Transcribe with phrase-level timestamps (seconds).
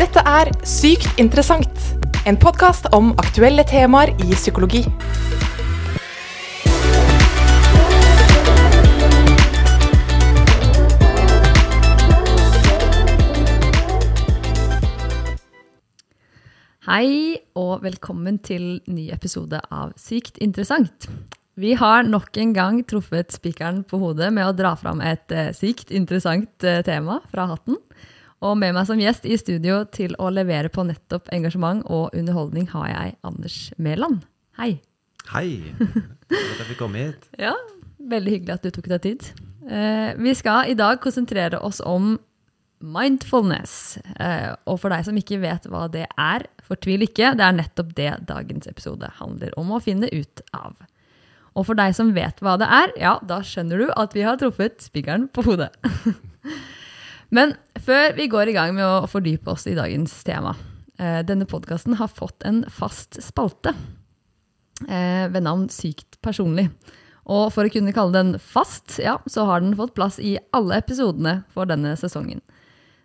[0.00, 1.80] Dette er Sykt interessant,
[2.24, 4.80] en podkast om aktuelle temaer i psykologi.
[16.88, 21.10] Hei og velkommen til ny episode av Sykt interessant.
[21.60, 25.52] Vi har nok en gang truffet spikeren på hodet med å dra fram et eh,
[25.52, 27.76] sykt interessant eh, tema fra hatten.
[28.40, 32.70] Og med meg som gjest i studio til å levere på nettopp engasjement og underholdning
[32.72, 34.22] har jeg Anders Mæland.
[34.56, 34.78] Hei.
[35.28, 35.60] Hei.
[35.76, 37.28] Godt at jeg fikk komme hit.
[37.46, 37.52] Ja,
[38.00, 39.28] veldig hyggelig at du tok deg tid.
[39.68, 42.14] Eh, vi skal i dag konsentrere oss om
[42.80, 43.98] mindfulness.
[44.16, 47.34] Eh, og for deg som ikke vet hva det er, fortvil ikke.
[47.36, 50.80] Det er nettopp det dagens episode handler om å finne ut av.
[51.60, 54.40] Og for deg som vet hva det er, ja, da skjønner du at vi har
[54.40, 55.74] truffet spikeren på hodet.
[57.34, 60.56] Men før vi går i gang med å fordype oss i dagens tema
[60.98, 63.74] eh, Denne podkasten har fått en fast spalte
[64.88, 66.68] eh, ved navn Sykt personlig.
[67.30, 70.80] Og for å kunne kalle den fast, ja, så har den fått plass i alle
[70.80, 72.42] episodene for denne sesongen.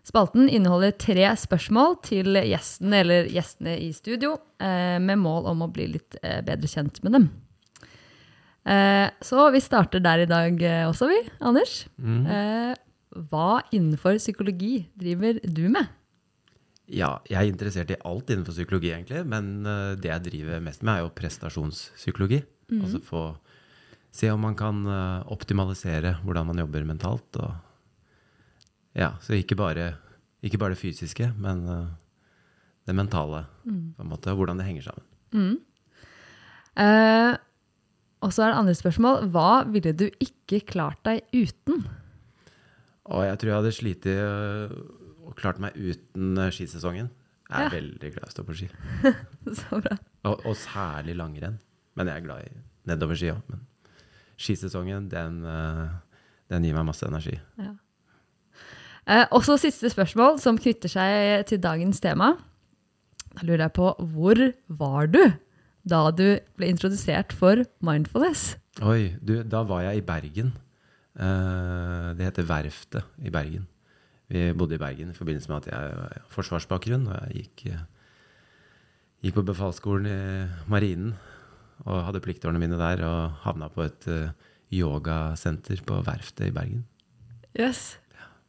[0.06, 5.70] Spalten inneholder tre spørsmål til gjestene eller gjestene i studio, eh, med mål om å
[5.74, 7.28] bli litt bedre kjent med dem.
[9.22, 11.20] Så vi starter der i dag også, vi.
[11.46, 11.84] Anders.
[12.02, 12.74] Eh,
[13.32, 15.88] hva innenfor psykologi driver du med?
[16.92, 19.24] Ja, jeg er interessert i alt innenfor psykologi, egentlig.
[19.26, 22.44] Men eh, det jeg driver mest med, er jo prestasjonspsykologi.
[22.76, 23.24] Altså få
[24.16, 27.42] se om man kan eh, optimalisere hvordan man jobber mentalt.
[27.42, 27.54] Og
[28.96, 29.96] ja, så ikke bare,
[30.46, 31.90] ikke bare det fysiske, men eh,
[32.86, 33.46] det mentale.
[33.66, 35.58] på en måte, Hvordan det henger sammen.
[36.76, 37.34] Eh,
[38.22, 39.30] og så er det andre spørsmål.
[39.34, 41.86] Hva ville du ikke klart deg uten?
[43.06, 44.72] Og jeg tror jeg hadde slitt øh,
[45.28, 47.12] og klart meg uten øh, skisesongen.
[47.50, 47.70] Jeg er Ja.
[47.76, 48.68] veldig glad i å stå på ski.
[49.60, 49.98] Så bra.
[50.26, 51.60] Og, og særlig langrenn.
[51.96, 52.56] Men jeg er glad i
[52.90, 53.44] nedoverski òg.
[53.54, 53.62] Men
[54.42, 55.86] skisesongen, den, øh,
[56.50, 57.38] den gir meg masse energi.
[59.06, 62.32] Eh, og så siste spørsmål, som knytter seg til dagens tema.
[63.36, 64.42] Da lurer jeg på, hvor
[64.82, 65.22] var du
[65.86, 68.56] da du ble introdusert for mindfulness?
[68.82, 70.56] Oi, du, da var jeg i Bergen.
[71.16, 73.68] Eh, det heter Verftet i Bergen.
[74.28, 77.08] Vi bodde i Bergen i forbindelse med at jeg har forsvarsbakgrunn.
[77.08, 77.86] Og jeg gikk, eh,
[79.24, 81.14] gikk på befalsskolen i Marinen
[81.86, 83.04] og hadde pliktårene mine der.
[83.06, 84.34] Og havna på et eh,
[84.76, 86.84] yogasenter på Verftet i Bergen.
[87.56, 87.98] Yes.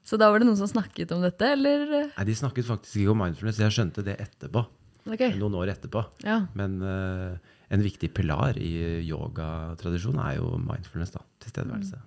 [0.07, 1.87] Så da var det noen som snakket om dette, eller?
[2.15, 3.59] Nei, De snakket faktisk ikke om mindfulness.
[3.59, 4.63] Jeg skjønte det etterpå.
[5.07, 5.35] Okay.
[5.39, 6.03] Noen år etterpå.
[6.27, 6.45] Ja.
[6.59, 7.39] Men uh,
[7.71, 11.15] en viktig pilar i yogatradisjonen er jo mindfulness.
[11.15, 11.99] da, Tilstedeværelse.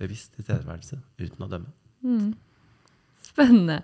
[0.00, 1.70] Bevisst tilstedeværelse uten å dømme.
[3.24, 3.82] Spennende.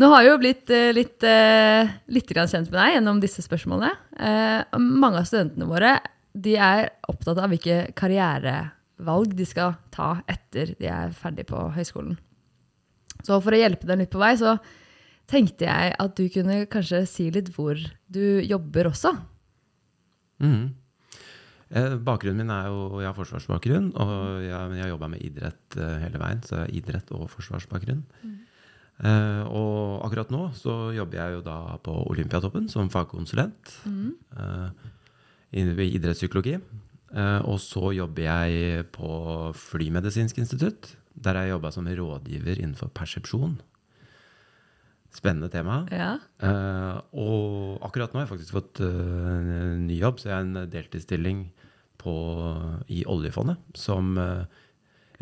[0.00, 3.90] Nå har jeg jo blitt eh, litt, eh, litt kjent med deg gjennom disse spørsmålene.
[4.16, 5.98] Eh, mange av studentene våre
[6.32, 12.16] de er opptatt av hvilke karrierevalg de skal ta etter de er ferdig på høyskolen.
[13.26, 14.56] Så for å hjelpe dem litt på vei, så
[15.30, 19.14] tenkte jeg at du kunne kanskje si litt hvor du jobber også.
[20.40, 20.68] Mhm.
[21.70, 25.98] Eh, bakgrunnen min er jo Jeg har forsvarsbakgrunn, og jeg, har jobba med idrett eh,
[26.02, 26.42] hele veien.
[26.42, 28.02] Så jeg har idrett og forsvarsbakgrunn.
[29.00, 34.68] Eh, og akkurat nå så jobber jeg jo da på Olympiatoppen som fagkonsulent eh,
[35.56, 36.58] i- ved idrettspsykologi.
[37.10, 39.14] Eh, og så jobber jeg på
[39.56, 43.56] Flymedisinsk institutt, der jeg jobba som rådgiver innenfor persepsjon.
[45.10, 45.80] Spennende tema.
[45.90, 46.12] Ja.
[46.38, 50.44] Uh, og akkurat nå har jeg faktisk fått uh, en ny jobb, så jeg har
[50.44, 51.40] en deltidsstilling
[52.00, 52.14] på,
[52.88, 54.42] i oljefondet som eh,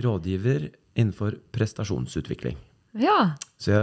[0.04, 2.56] rådgiver innenfor prestasjonsutvikling.
[2.98, 3.34] ja.
[3.58, 3.74] Så,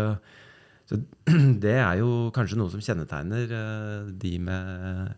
[0.88, 1.00] så
[1.66, 5.13] det er jo kanskje noe som kjennetegner eh, de med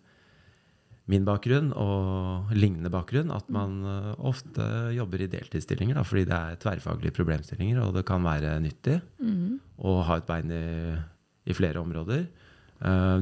[1.08, 4.66] min bakgrunn og lignende bakgrunn, at man eh, ofte
[4.98, 8.98] jobber i deltidsstillinger, da, fordi det er tverrfaglige problemstillinger, og det kan være nyttig
[9.78, 10.66] å ha et bein i,
[11.48, 12.28] i flere områder.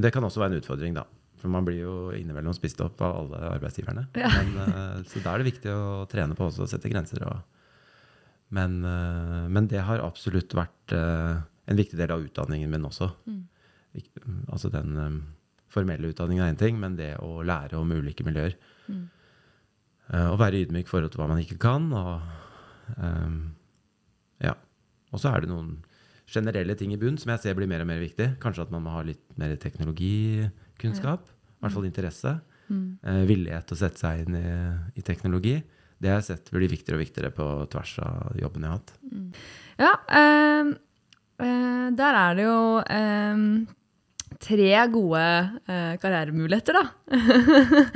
[0.02, 1.06] Det kan også være en utfordring, da.
[1.46, 4.08] For man blir jo innimellom spist opp av alle arbeidsgiverne.
[4.18, 4.32] Ja.
[4.34, 7.22] Men, eh, så da er det viktig å trene på også å sette grenser.
[7.30, 7.44] Og,
[8.58, 11.36] men, eh, men det har absolutt vært eh,
[11.70, 13.12] en viktig del av utdanningen min også.
[13.30, 13.44] Mm.
[14.50, 15.22] Altså den
[15.70, 18.58] formelle utdanningen er én ting, men det å lære om ulike miljøer.
[18.90, 19.06] Mm.
[20.34, 21.86] Å være ydmyk i forhold til hva man ikke kan.
[21.94, 22.26] Og,
[24.44, 24.58] ja.
[25.14, 25.78] og så er det noen
[26.26, 28.34] generelle ting i bunn som jeg ser blir mer og mer viktig.
[28.42, 31.32] Kanskje at man må ha litt mer teknologikunnskap.
[31.66, 32.36] I hvert fall interesse.
[32.72, 34.56] Eh, villighet til å sette seg inn i,
[34.98, 35.60] i teknologi.
[36.02, 38.98] Det har jeg sett blir viktigere og viktigere på tvers av jobben jeg har hatt.
[39.80, 40.74] Ja, eh,
[41.36, 43.40] Eh, der er det jo eh,
[44.46, 45.24] tre gode
[45.68, 46.86] eh, karrieremuligheter, da.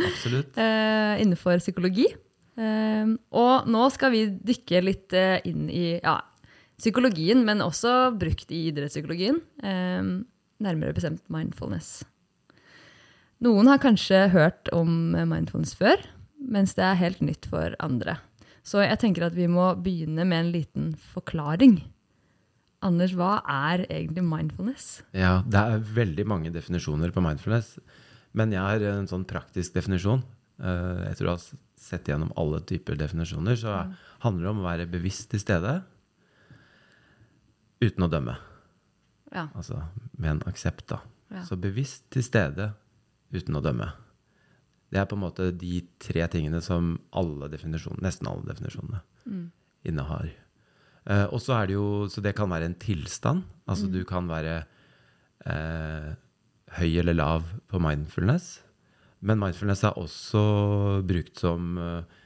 [0.09, 0.57] Absolutt.
[0.63, 2.09] eh, innenfor psykologi.
[2.59, 6.17] Eh, og nå skal vi dykke litt eh, inn i ja,
[6.79, 9.39] psykologien, men også brukt i idrettspsykologien.
[9.63, 10.13] Eh,
[10.59, 12.01] nærmere bestemt mindfulness.
[13.45, 16.01] Noen har kanskje hørt om mindfulness før,
[16.51, 18.17] mens det er helt nytt for andre.
[18.67, 21.77] Så jeg tenker at vi må begynne med en liten forklaring.
[22.85, 24.89] Anders, hva er egentlig mindfulness?
[25.15, 27.77] Ja, det er veldig mange definisjoner på mindfulness.
[28.35, 30.21] Men jeg har en sånn praktisk definisjon.
[30.61, 33.55] Eh, Jeg tror jeg har sett gjennom alle typer definisjoner.
[33.59, 33.73] Så
[34.23, 35.79] handler det om å være bevisst til stede
[37.81, 38.35] uten å dømme.
[39.31, 39.47] Ja.
[39.55, 39.79] Altså
[40.19, 40.99] med en aksept, da.
[41.31, 41.43] Ja.
[41.47, 42.71] Så bevisst til stede
[43.33, 43.89] uten å dømme.
[44.89, 49.03] Det er på en måte de tre tingene som alle nesten alle definisjonene
[49.85, 50.31] innehar.
[51.09, 53.45] Eh, og så er det jo, så det kan være en tilstand.
[53.69, 54.63] Altså du kan være
[55.45, 56.09] eh,
[56.79, 58.59] høy eller lav på mindfulness.
[59.21, 60.41] Men mindfulness er også
[61.07, 62.17] brukt som eh,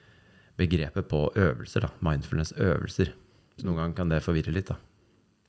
[0.60, 1.88] begrepet på øvelser.
[1.88, 3.14] da, Mindfulness-øvelser.
[3.58, 4.72] Så noen ganger kan det forvirre litt.
[4.72, 4.80] da.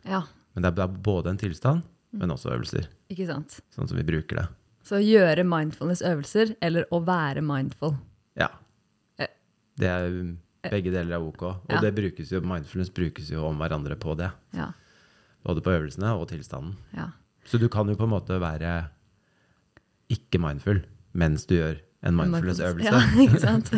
[0.05, 0.23] ja,
[0.55, 2.89] Men det er, det er både en tilstand, men også øvelser.
[3.11, 3.61] ikke sant?
[3.75, 4.47] Sånn som vi bruker det.
[4.85, 7.95] Så gjøre mindfulness-øvelser, eller å være mindful.
[8.37, 8.49] Ja.
[9.19, 9.31] Eh.
[9.81, 10.09] Det er
[10.71, 11.43] begge deler er ok.
[11.43, 11.81] Og Ja.
[11.81, 14.31] det brukes jo, mindfulness brukes jo om hverandre på det.
[14.57, 14.71] Ja,
[15.45, 16.77] Både på øvelsene og tilstanden.
[16.97, 17.09] ja.
[17.45, 18.87] Så du kan jo på en måte være
[20.09, 20.79] ikke mindful
[21.13, 22.89] mens du gjør en mindfulness-øvelse.
[22.89, 23.71] Ja, ikke sant?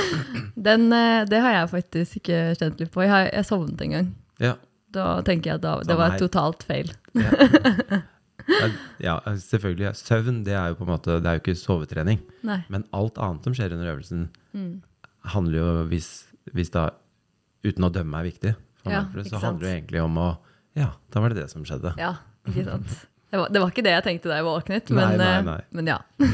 [0.66, 3.02] Den, eh, det har jeg faktisk ikke kjent litt på.
[3.04, 4.08] Jeg, har, jeg sovnet en gang.
[4.40, 4.54] Ja.
[4.90, 6.90] Da tenker jeg at da, det var totalt feil.
[7.14, 8.00] ja,
[8.50, 9.92] selvfølgelig.
[9.98, 12.20] Søvn det er jo på en måte, det er jo ikke sovetrening.
[12.46, 12.60] Nei.
[12.72, 14.82] Men alt annet som skjer under øvelsen, Mm.
[15.30, 16.06] handler jo, hvis,
[16.52, 16.88] hvis da
[17.64, 20.28] uten å dømme er viktig, for Ja, meg, så handler det jo egentlig om å
[20.74, 21.92] Ja, da var det det som skjedde.
[21.98, 22.14] Ja,
[22.48, 23.06] ikke sant?
[23.30, 25.60] Det var, det var ikke det jeg tenkte da jeg våknet, men, nei, nei, nei.
[25.70, 25.98] men ja.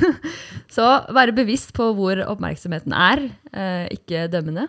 [0.72, 4.68] Så være bevisst på hvor oppmerksomheten er, eh, ikke dømmende,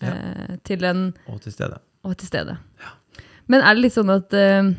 [0.00, 0.12] Ja.
[0.12, 1.78] eh, til en Og til stede.
[2.04, 2.56] og til stede.
[2.80, 2.94] Ja.
[3.48, 4.72] Men er det litt sånn at eh, eh,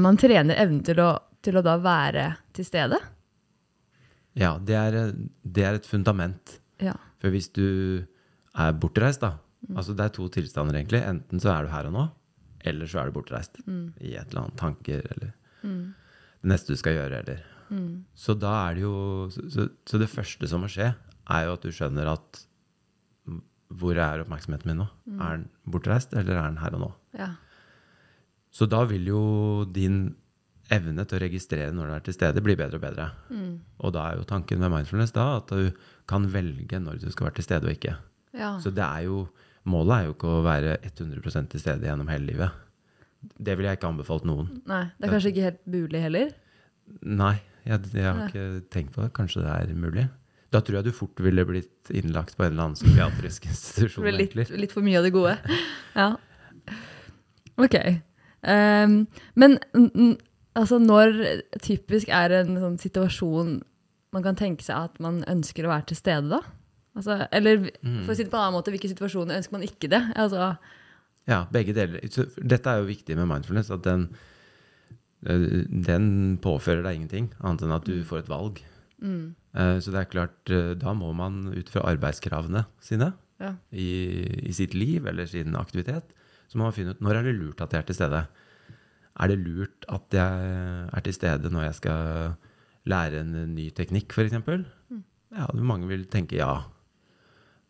[0.00, 1.10] man trener evnen til å,
[1.44, 3.00] til å da være til stede?
[4.38, 4.98] Ja, det er,
[5.42, 6.58] det er et fundament.
[6.82, 6.96] Ja.
[7.22, 7.66] For hvis du
[8.54, 9.38] er bortreist, da
[9.72, 11.00] Altså det er to tilstander, egentlig.
[11.08, 12.04] Enten så er du her og nå,
[12.68, 13.60] eller så er du bortreist.
[13.64, 15.30] I et eller annet tanker, eller
[15.64, 17.44] det neste du skal gjøre, eller
[18.14, 18.96] Så da er det jo
[19.32, 20.90] så, så, det første som må skje,
[21.32, 22.42] er jo at du skjønner at
[23.24, 23.40] mm,
[23.80, 24.88] hvor er oppmerksomheten min nå?
[25.16, 26.90] Er den bortreist, eller er den her og nå?
[27.16, 27.30] Ja.
[28.54, 29.22] Så da vil jo
[29.74, 30.04] din
[30.72, 33.08] evne til å registrere når du er til stede, bli bedre og bedre.
[33.84, 35.72] Og da er jo tanken med mindfulness da at du
[36.08, 37.96] kan velge når du skal være til stede og ikke.
[38.38, 38.54] ja.
[38.62, 39.24] Så det er jo,
[39.68, 42.60] målet er jo ikke å være 100% til stede gjennom hele livet.
[43.24, 44.48] Det ville jeg ikke anbefalt noen.
[44.68, 46.32] Nei, det er kanskje ikke helt mulig heller?
[47.02, 47.34] Nei,
[47.64, 49.10] jeg, jeg har ikke tenkt på det.
[49.16, 50.06] Kanskje det er mulig.
[50.52, 54.06] Da tror jeg du fort ville blitt innlagt på en eller annen psykiatrisk institusjon.
[54.14, 55.36] litt, litt for mye av det gode.
[55.96, 56.12] Ja.
[57.58, 57.78] Ok.
[58.44, 60.16] Ehm, men mm, mm,
[60.60, 63.62] altså når typisk er en sånn situasjon
[64.14, 66.40] man kan tenke seg at man ønsker å være til stede da?
[66.94, 68.04] Altså, eller Mm.
[68.04, 70.02] for å si det på en annen måte, hvilke situasjoner ønsker man ikke det?
[70.14, 70.56] Altså,
[71.26, 72.00] Ja, begge deler.
[72.12, 74.10] Så dette er jo viktig med mindfulness, at den,
[75.26, 78.60] eh, den påfører deg ingenting, annet enn at du får et valg.
[79.02, 83.54] mm, Eh, Så det er klart, eh, da må man ut fra arbeidskravene sine ja.
[83.72, 86.02] i, i sitt liv eller sin aktivitet,
[86.48, 88.26] så må man finne ut når er det lurt at jeg er til stede.
[89.14, 90.46] Er det lurt at jeg
[90.90, 92.32] er til stede når jeg skal
[92.90, 94.34] lære en ny teknikk, f.eks.?
[95.34, 96.52] Ja, mange vil tenke ja.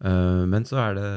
[0.04, 1.10] Eh, Men så er det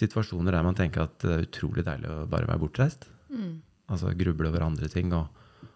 [0.00, 3.06] situasjoner der man tenker at det er utrolig deilig å bare være bortreist.
[3.30, 3.60] Mm.
[3.90, 5.12] Altså gruble over andre ting.
[5.16, 5.28] Og,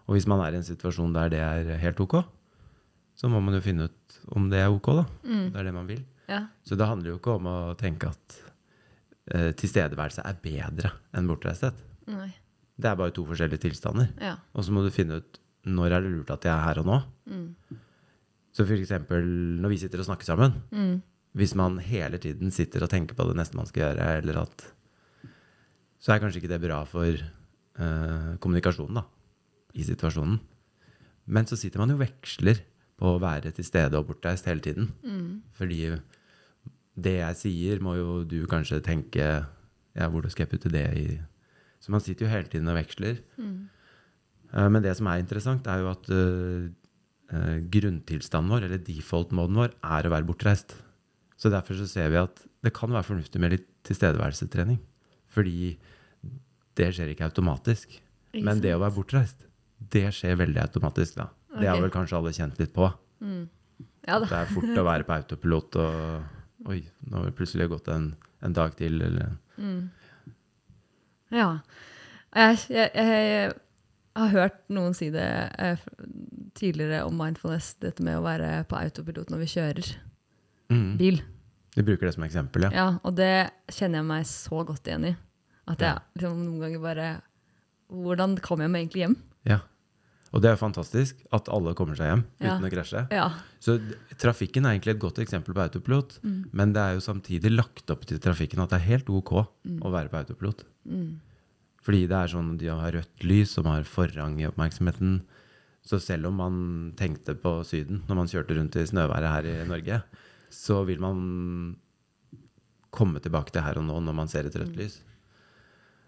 [0.05, 2.19] og hvis man er i en situasjon der det er helt ok,
[3.15, 5.05] så må man jo finne ut om det er ok, da.
[5.23, 5.45] Mm.
[5.53, 6.01] Det er det man vil.
[6.27, 6.41] ja.
[6.67, 8.39] Så det handler jo ikke om å tenke at
[9.31, 11.77] uh, tilstedeværelse er bedre enn bortreisthet.
[12.11, 12.33] Nei.
[12.75, 14.09] Det er bare to forskjellige tilstander.
[14.21, 14.35] Ja.
[14.53, 16.87] Og så må du finne ut når er det lurt at jeg er her og
[16.89, 16.97] nå.
[17.31, 17.79] Mm.
[18.55, 19.25] Så eksempel
[19.61, 21.01] når vi sitter og snakker sammen, Mm.
[21.33, 24.71] hvis man hele tiden sitter og tenker på det neste man skal gjøre, eller at
[25.99, 27.07] Så er kanskje ikke det bra for
[27.79, 29.01] uh, kommunikasjonen, da,
[29.73, 30.39] i situasjonen.
[31.25, 32.59] Men så sitter man jo og veksler
[32.95, 34.91] på å være til stede og bortreist hele tiden.
[35.03, 35.41] Mm.
[35.51, 35.79] Fordi
[36.95, 39.45] det jeg sier, må jo du kanskje tenke
[39.95, 41.19] Ja, hvordan skal jeg putte det i
[41.85, 43.19] Så man sitter jo hele tiden og veksler.
[43.37, 43.67] Mm.
[44.51, 49.75] Eh, Men det som er interessant, er jo at eh, grunntilstanden vår, eller default-moden vår,
[49.85, 50.73] er å være bortreist.
[51.37, 54.79] Så derfor så ser vi at det kan være fornuftig med litt tilstedeværelsetrening.
[55.35, 55.75] Fordi
[56.79, 57.99] det skjer ikke automatisk.
[58.33, 59.45] Ikke Men det å være bortreist,
[59.77, 61.29] det skjer veldig automatisk, da.
[61.55, 62.87] Det har vel kanskje alle kjent litt på.
[64.07, 64.25] Ja da.
[64.25, 66.31] Det er fort å være på autopilot og
[66.65, 68.07] Oi, nå har det plutselig gått en,
[68.41, 69.35] en dag til, eller
[71.35, 71.49] Ja.
[72.35, 73.53] Jeg, jeg, jeg
[74.15, 75.27] har hørt noen si det
[75.59, 75.85] eh,
[76.55, 79.91] tidligere om mindfulness, dette med å være på autopilot når vi kjører
[80.71, 80.89] mm.
[80.99, 81.21] bil.
[81.75, 82.71] Du bruker det som eksempel, ja.
[82.75, 85.15] Ja, og det kjenner jeg meg så godt igjen i.
[85.67, 87.05] At jeg liksom noen ganger bare
[87.89, 89.15] Hvordan kommer jeg meg egentlig hjem?
[89.49, 89.63] ja.
[90.35, 92.57] Og det er fantastisk at alle kommer seg hjem Ja.
[92.57, 93.05] uten å krasje.
[93.15, 93.29] Ja.
[93.63, 93.77] Så
[94.19, 96.17] trafikken er egentlig et godt eksempel på autopilot,
[96.51, 99.91] men det er jo samtidig lagt opp til trafikken at det er helt ok å
[99.93, 100.65] være på autopilot.
[101.85, 105.21] Fordi det er sånn de har rødt lys som har forrang i oppmerksomheten.
[105.85, 109.67] Så selv om man tenkte på Syden når man kjørte rundt i snøværet her i
[109.69, 110.03] Norge,
[110.51, 111.77] så vil man
[112.91, 114.99] komme tilbake til her og nå når man ser et rødt lys.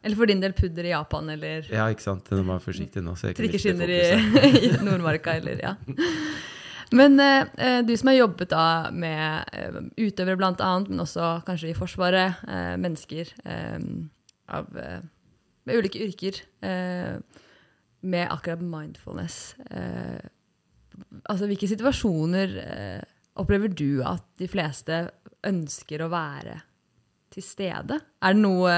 [0.05, 2.29] Eller for din del pudder i Japan, eller Ja, ikke sant?
[2.31, 3.15] Når man er forsiktig nå.
[3.17, 4.03] Så jeg trikkeskinner i,
[4.67, 5.73] i Nordmarka, eller ja.
[6.95, 11.73] Men eh, eh, du som har jobbet da med eh, utøvere annet, men også kanskje
[11.73, 13.79] i Forsvaret, eh, mennesker eh,
[14.55, 15.01] av, eh,
[15.67, 16.39] med ulike yrker,
[18.07, 19.57] med akkurat mindfulness.
[21.27, 22.53] Altså, hvilke situasjoner
[23.35, 25.01] opplever du at de fleste
[25.43, 26.55] ønsker å være
[27.35, 27.99] til stede?
[28.23, 28.77] Er det noe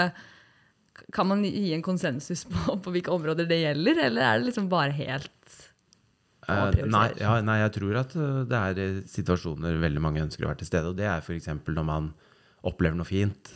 [1.16, 4.70] Kan man gi en konsensus på, på hvilke områder det gjelder, eller er det liksom
[4.72, 5.58] bare helt
[6.50, 10.46] uh, nei, ja, nei, jeg tror at eh, det er eh, situasjoner veldig mange ønsker
[10.46, 10.92] å være til stede.
[10.92, 11.52] Og det er f.eks.
[11.68, 12.14] når man
[12.68, 13.54] opplever noe fint,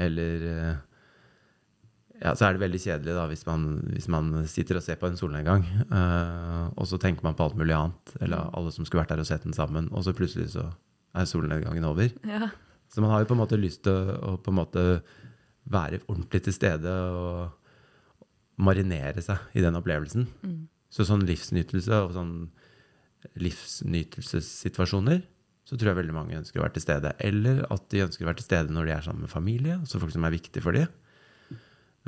[0.00, 0.46] eller
[2.20, 3.62] ja, Så er det veldig kjedelig da, hvis man,
[3.94, 7.56] hvis man sitter og ser på en solnedgang, uh, og så tenker man på alt
[7.56, 10.50] mulig annet, eller alle som skulle vært der og sett den sammen, og så plutselig
[10.52, 10.66] så
[11.16, 12.12] er solnedgangen over.
[12.28, 12.50] Ja.
[12.92, 14.84] Så man har jo på en måte lyst til å, å på en måte
[15.64, 17.50] være ordentlig til stede og
[18.60, 20.28] marinere seg i den opplevelsen.
[20.90, 22.34] Så sånn livsnytelse og sånn
[23.40, 25.22] livsnytelsessituasjoner,
[25.68, 27.12] så tror jeg veldig mange ønsker å være til stede.
[27.22, 30.00] Eller at de ønsker å være til stede når de er sammen med familie, altså
[30.02, 30.88] folk som er viktige for dem.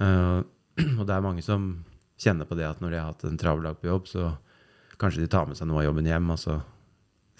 [0.00, 0.40] Uh,
[0.98, 1.84] og det er mange som
[2.22, 4.32] kjenner på det at når de har hatt en travel dag på jobb, så
[5.00, 6.58] kanskje de tar med seg noe av jobben hjem, og så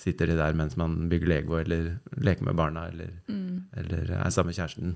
[0.02, 3.12] sitter de der mens man bygger Lego eller leker med barna eller,
[3.78, 4.94] eller er sammen med kjæresten.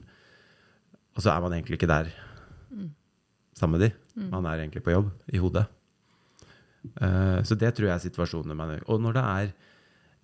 [1.17, 2.13] Og så er man egentlig ikke der
[3.57, 3.93] sammen med de.
[4.31, 5.65] Man er egentlig på jobb i hodet.
[7.01, 8.55] Uh, så det tror jeg er situasjonene.
[8.55, 9.53] man Og når det er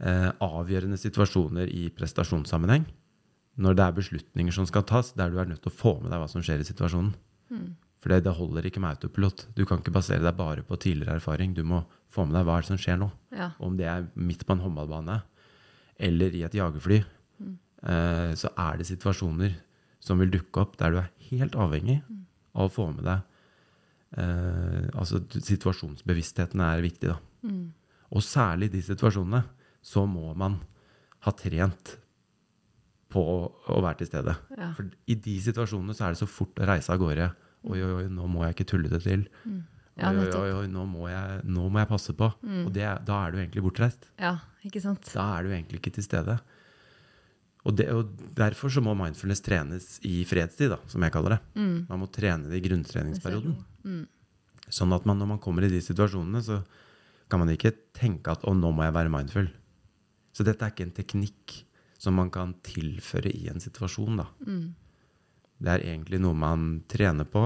[0.04, 0.30] uh,
[0.60, 2.84] avgjørende situasjoner i prestasjonssammenheng,
[3.56, 6.12] når det er beslutninger som skal tas, der du er nødt til å få med
[6.12, 7.12] deg hva som skjer i situasjonen.
[8.02, 9.46] For det, det holder ikke med autopilot.
[9.54, 11.52] Du kan ikke basere deg bare på tidligere erfaring.
[11.54, 13.10] Du må få med deg hva som skjer nå.
[13.30, 13.52] Ja.
[13.62, 15.20] Om det er midt på en håndballbane
[16.02, 19.54] eller i et jagerfly, eh, så er det situasjoner
[20.02, 22.00] som vil dukke opp der du er helt avhengig
[22.52, 23.22] av å få med deg
[24.18, 27.18] eh, Altså situasjonsbevisstheten er viktig, da.
[28.12, 29.44] Og særlig i de situasjonene
[29.82, 30.58] så må man
[31.24, 31.96] ha trent
[33.12, 34.34] på å være til stede.
[34.56, 34.70] Ja.
[34.76, 37.28] For i de situasjonene så er det så fort å reise av gårde.
[37.68, 39.26] Oi, oi, oi, nå må jeg ikke tulle det til.
[40.00, 42.30] Ja, oi, oi, oi, nå må jeg, nå må jeg passe på.
[42.64, 44.08] Og det, da er du egentlig bortreist.
[44.20, 45.08] ja, ikke sant?
[45.12, 46.38] Da er du egentlig ikke til stede.
[47.62, 51.40] Og, det, og derfor så må mindfulness trenes i fredstid, da, som jeg kaller det.
[51.88, 53.54] Man må trene det i grunntreningsperioden.
[54.72, 56.60] Sånn at man, når man kommer i de situasjonene, så
[57.30, 59.46] kan man ikke tenke at å, nå må jeg være mindful.
[60.34, 61.58] Så dette er ikke en teknikk
[62.02, 64.26] som man kan tilføre i en situasjon, da.
[65.62, 67.44] Det er egentlig noe man trener på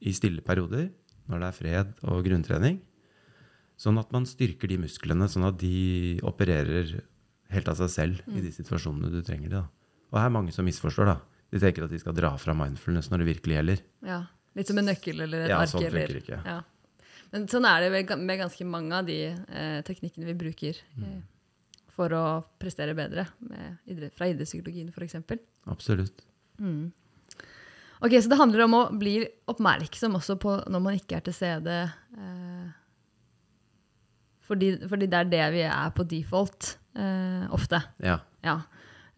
[0.00, 0.88] i stille perioder,
[1.28, 2.78] når det er fred og grunntrening.
[3.78, 7.02] Sånn at man styrker de musklene, sånn at de opererer
[7.54, 9.60] helt av seg selv i de situasjonene du trenger det.
[9.62, 9.66] Da.
[10.12, 11.06] Og her er mange som misforstår.
[11.12, 11.18] da.
[11.52, 13.82] De tenker at de skal dra fra mindfulness når det virkelig gjelder.
[14.04, 14.18] Ja.
[14.58, 15.70] Litt som en nøkkel eller et Ja, ark.
[15.72, 16.40] sånn eller, ikke.
[16.44, 16.58] Ja.
[17.32, 21.18] Men sånn er det med ganske mange av de eh, teknikkene vi bruker eh,
[21.92, 22.22] for å
[22.60, 25.16] prestere bedre, med idrett, fra idrettspsykologien f.eks.
[25.68, 26.24] Absolutt.
[28.00, 31.34] Ok, Så det handler om å bli oppmerksom også på når man ikke er til
[31.36, 31.78] stede.
[32.16, 32.68] Eh,
[34.48, 36.76] fordi, fordi det er det vi er på default
[37.54, 37.78] ofte.
[38.02, 38.18] Ja.
[38.44, 38.60] Ja.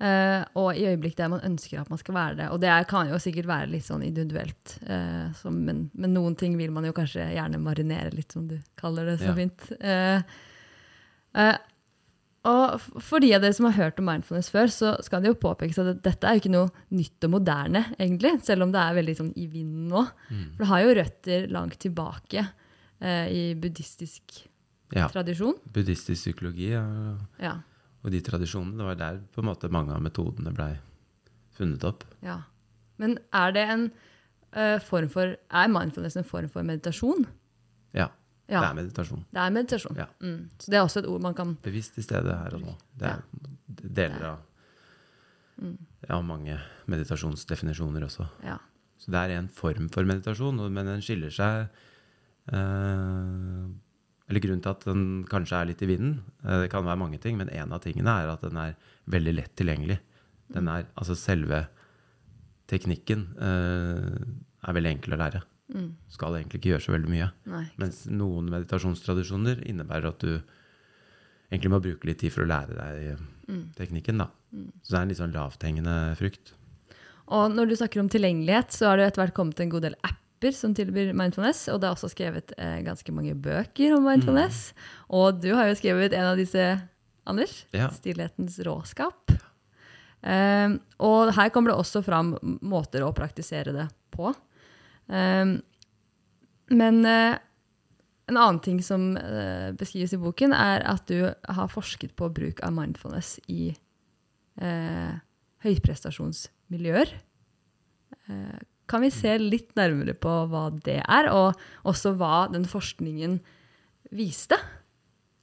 [0.01, 2.47] Uh, og i øyeblikk der man ønsker at man skal være det.
[2.55, 6.39] Og det er, kan jo sikkert være litt sånn individuelt, uh, som, men, men noen
[6.41, 9.35] ting vil man jo kanskje gjerne marinere litt, som du kaller det så Ja.
[9.37, 9.67] fint.
[9.77, 10.23] Uh,
[11.37, 11.59] eh,
[12.49, 15.41] og for de av dere som har hørt om mindfulness før, så skal det jo
[15.43, 18.97] påpekes at dette er jo ikke noe nytt og moderne, egentlig, selv om det er
[18.97, 20.07] veldig sånn i vinden nå.
[20.55, 22.47] For det har jo røtter langt tilbake
[23.05, 24.47] eh, i buddhistisk
[24.97, 25.11] ja.
[25.13, 25.61] tradisjon.
[25.77, 26.87] Buddhistisk psykologi ja,
[27.37, 27.59] Ja.
[28.01, 30.73] Og de tradisjonene, det var der på en måte mange av metodene blei
[31.57, 32.07] funnet opp.
[32.25, 32.39] Ja.
[33.01, 33.87] Men er det en
[34.57, 37.27] uh, form for Er mindfulness en form for meditasjon?
[37.97, 38.09] Ja.
[38.51, 38.61] Ja.
[38.61, 39.25] Det er meditasjon.
[39.31, 39.99] Det er meditasjon.
[40.01, 40.07] Ja.
[40.25, 40.49] Mm.
[40.59, 42.77] Så det er også et ord man kan Bevisst i stedet her og nå.
[42.99, 43.27] Det er
[43.67, 44.47] deler av
[45.61, 45.77] Mm.
[46.09, 46.55] ja, mange
[46.89, 48.25] meditasjonsdefinisjoner også.
[48.41, 48.57] Ja.
[48.97, 51.67] Så det er en form for meditasjon, men den skiller seg
[52.53, 53.67] eh,
[54.31, 57.19] Eller grunnen til at den kanskje er litt i vinden, eh, det kan være mange
[57.21, 58.77] ting, men en av tingene er at den er
[59.11, 59.99] veldig lett tilgjengelig.
[60.55, 61.65] Den er, altså selve
[62.71, 64.21] teknikken eh,
[64.69, 65.43] er veldig enkel å lære.
[65.75, 65.91] Mm.
[66.11, 67.29] Skal egentlig ikke gjøre så veldig mye.
[67.51, 67.65] Nei.
[67.83, 70.33] Mens noen meditasjonstradisjoner innebærer at du
[71.51, 73.73] egentlig må bruke litt tid for å lære deg Mm.
[73.75, 74.19] teknikken.
[74.19, 74.29] da.
[74.85, 76.53] Så det er en litt sånn lavthengende frukt.
[77.35, 79.97] Og når du snakker om tilgjengelighet, så har det etter hvert kommet en god del
[80.05, 80.19] apper
[80.57, 84.71] som tilbyr mindfulness, og det er også skrevet eh, ganske mange bøker om mindfulness.
[85.13, 86.65] Og du har jo skrevet en av disse,
[87.29, 87.67] Anders.
[87.77, 87.91] Ja.
[87.93, 89.37] 'Stillhetens råskap'.
[90.21, 94.33] Um, og her kommer det også fram måter å praktisere det på.
[95.07, 95.61] Um,
[96.73, 97.37] men uh,
[98.31, 102.61] en annen ting som uh, beskrives i boken, er at du har forsket på bruk
[102.67, 103.71] av mindfulness i
[104.61, 105.15] uh,
[105.65, 107.17] høyprestasjonsmiljøer.
[108.91, 113.39] Kan vi se litt nærmere på hva det er, og også hva den forskningen
[114.17, 114.59] viste?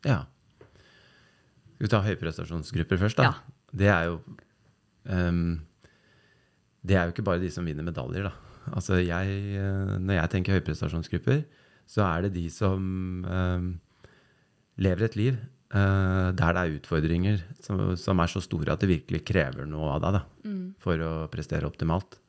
[0.08, 0.26] Ja.
[1.78, 3.30] Skal vi ta høyprestasjonsgrupper først, da?
[3.30, 3.56] Ja.
[3.78, 4.20] Det er jo
[5.12, 5.60] um,
[6.82, 8.34] Det er jo ikke bare de som vinner medaljer, da.
[8.76, 11.46] Altså jeg, eh, når jeg tenker høyprestasjonsgrupper,
[11.88, 12.82] så er det de som
[13.24, 13.70] um,
[14.84, 15.38] lever et liv
[15.72, 19.94] uh, der det er utfordringer som, som er så store at det virkelig krever noe
[19.96, 20.24] av deg da,
[20.84, 22.20] for å prestere optimalt.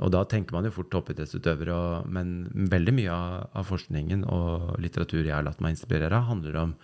[0.00, 1.76] Og da tenker man jo fort toppidrettsutøvere,
[2.12, 6.58] men veldig mye av, av forskningen og litteratur jeg har latt meg inspirere av, handler
[6.60, 6.74] om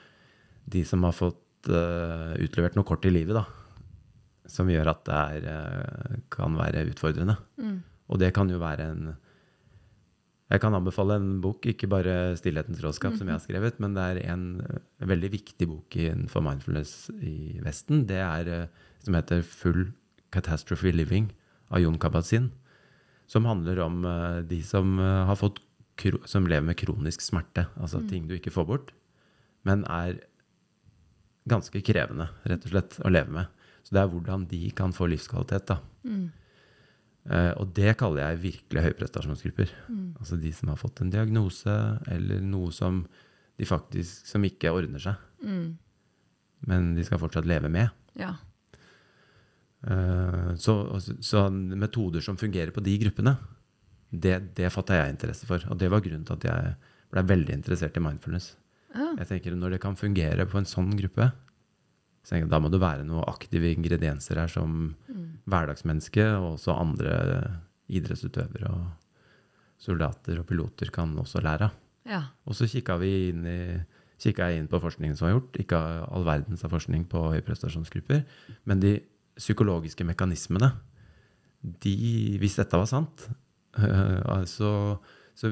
[0.73, 3.45] de som har fått uh, utlevert noe kort i livet, da.
[4.51, 7.35] Som gjør at det er, eh, kan være utfordrende.
[8.07, 9.17] Og det kan jo være en
[10.47, 14.03] Jeg kan anbefale en bok, ikke bare 'Stillhetens råskap', som jeg har skrevet, men det
[14.03, 18.07] er en eh, veldig viktig bok innenfor mindfulness i Vesten.
[18.07, 18.69] Det er
[19.03, 19.93] som heter 'Full
[20.31, 21.33] Catastrophe Living'
[21.73, 22.53] av Jon Kabat-Zinn.
[23.27, 25.61] Som handler om eh, de som, eh, har fått,
[26.29, 27.67] som lever med kronisk smerte.
[27.81, 28.91] Altså ting du ikke får bort,
[29.65, 30.21] men er
[31.49, 33.47] ganske krevende, rett og slett, å leve med.
[33.87, 35.79] Så det er hvordan de kan få livskvalitet, da.
[37.27, 39.73] Eh, og det kaller jeg virkelig høyprestasjonsgrupper.
[40.21, 43.07] Altså de som har fått en diagnose, eller noe som
[43.57, 45.17] de faktisk som ikke ordner seg.
[46.67, 47.91] Men de skal fortsatt leve med.
[48.19, 48.35] Ja.
[49.87, 50.75] Eh, så,
[51.21, 53.37] så, metoder som fungerer på de gruppene,
[54.11, 55.63] det, det fatta jeg interesse for.
[55.71, 56.77] Og det var grunnen til at jeg
[57.15, 58.55] ble veldig interessert i mindfulness.
[58.97, 59.13] Ja.
[59.21, 61.31] Jeg tenker Når det kan fungere på en sånn gruppe,
[62.25, 64.95] så tenker jeg, da må det være noen aktive ingredienser her som
[65.47, 67.19] hverdagsmenneske og også andre
[67.87, 68.87] idrettsutøvere og
[69.79, 71.77] soldater og piloter kan også lære av.
[72.09, 72.23] ja.
[72.47, 75.59] Og så kikka jeg inn på forskningen som var gjort.
[75.61, 78.25] Ikke all verdens av forskning på høyprestasjonsgrupper.
[78.65, 78.97] Men de
[79.37, 80.71] psykologiske mekanismene,
[81.83, 81.97] de,
[82.41, 83.27] hvis dette var sant,
[83.81, 84.71] øh, så,
[85.37, 85.51] så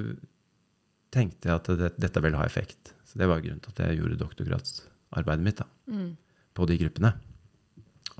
[1.14, 2.94] tenkte jeg at det, dette ville ha effekt.
[3.05, 5.68] Så det var grunnen til at jeg gjorde doktorgradsarbeidet mitt da,
[6.55, 7.12] på de gruppene.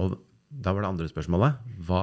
[0.03, 0.19] Og
[0.51, 1.59] da var det andre spørsmålet.
[1.87, 2.03] Hva,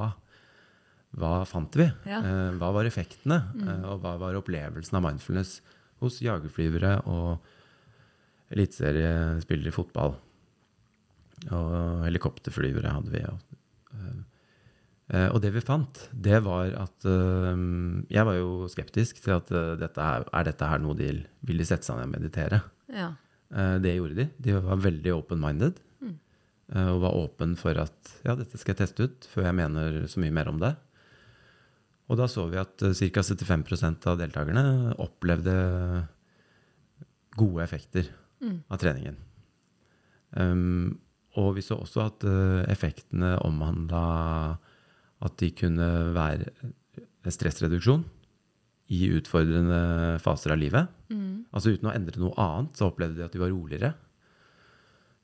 [1.20, 1.88] hva fant vi?
[2.08, 2.20] Ja.
[2.20, 3.42] Eh, hva var effektene?
[3.56, 3.86] Mm.
[3.92, 5.60] og hva var opplevelsen av mindfulness
[6.02, 7.44] hos jagerflyvere og
[8.52, 10.18] eliteseriespillere i fotball?
[11.50, 13.22] Og helikopterflyvere hadde vi.
[13.26, 13.56] Og,
[15.10, 17.64] eh, og det vi fant, det var at eh,
[18.14, 21.10] Jeg var jo skeptisk til at eh, dette her, er dette her noe de
[21.48, 22.64] vil de sette seg ned og meditere.
[22.94, 23.14] ja.
[23.52, 24.24] Det gjorde de.
[24.40, 25.80] De var veldig open-minded.
[26.00, 26.14] Mm.
[26.88, 30.22] Og var åpen for at ja, dette skal jeg teste ut før jeg mener så
[30.24, 30.70] mye mer om det.
[32.08, 33.26] Og da så vi at ca.
[33.28, 34.64] 75% av deltakerne
[35.04, 35.58] opplevde
[37.36, 38.08] gode effekter
[38.72, 39.20] av treningen.
[40.32, 40.96] Um,
[41.40, 44.02] og vi så også at eh, effektene omhandla
[45.22, 46.50] at de kunne være
[47.32, 48.04] stressreduksjon
[48.92, 50.90] i utfordrende faser av livet.
[51.56, 53.94] Altså uten å endre noe annet, så opplevde de at de var roligere.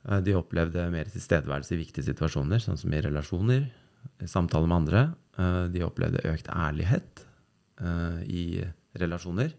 [0.08, 3.66] Eh, De opplevde mer tilstedeværelse i viktige situasjoner, sånn som i relasjoner,
[4.22, 5.02] i samtaler med andre.
[5.36, 7.24] Eh, De opplevde økt ærlighet
[8.26, 8.58] i
[8.98, 9.52] relasjoner.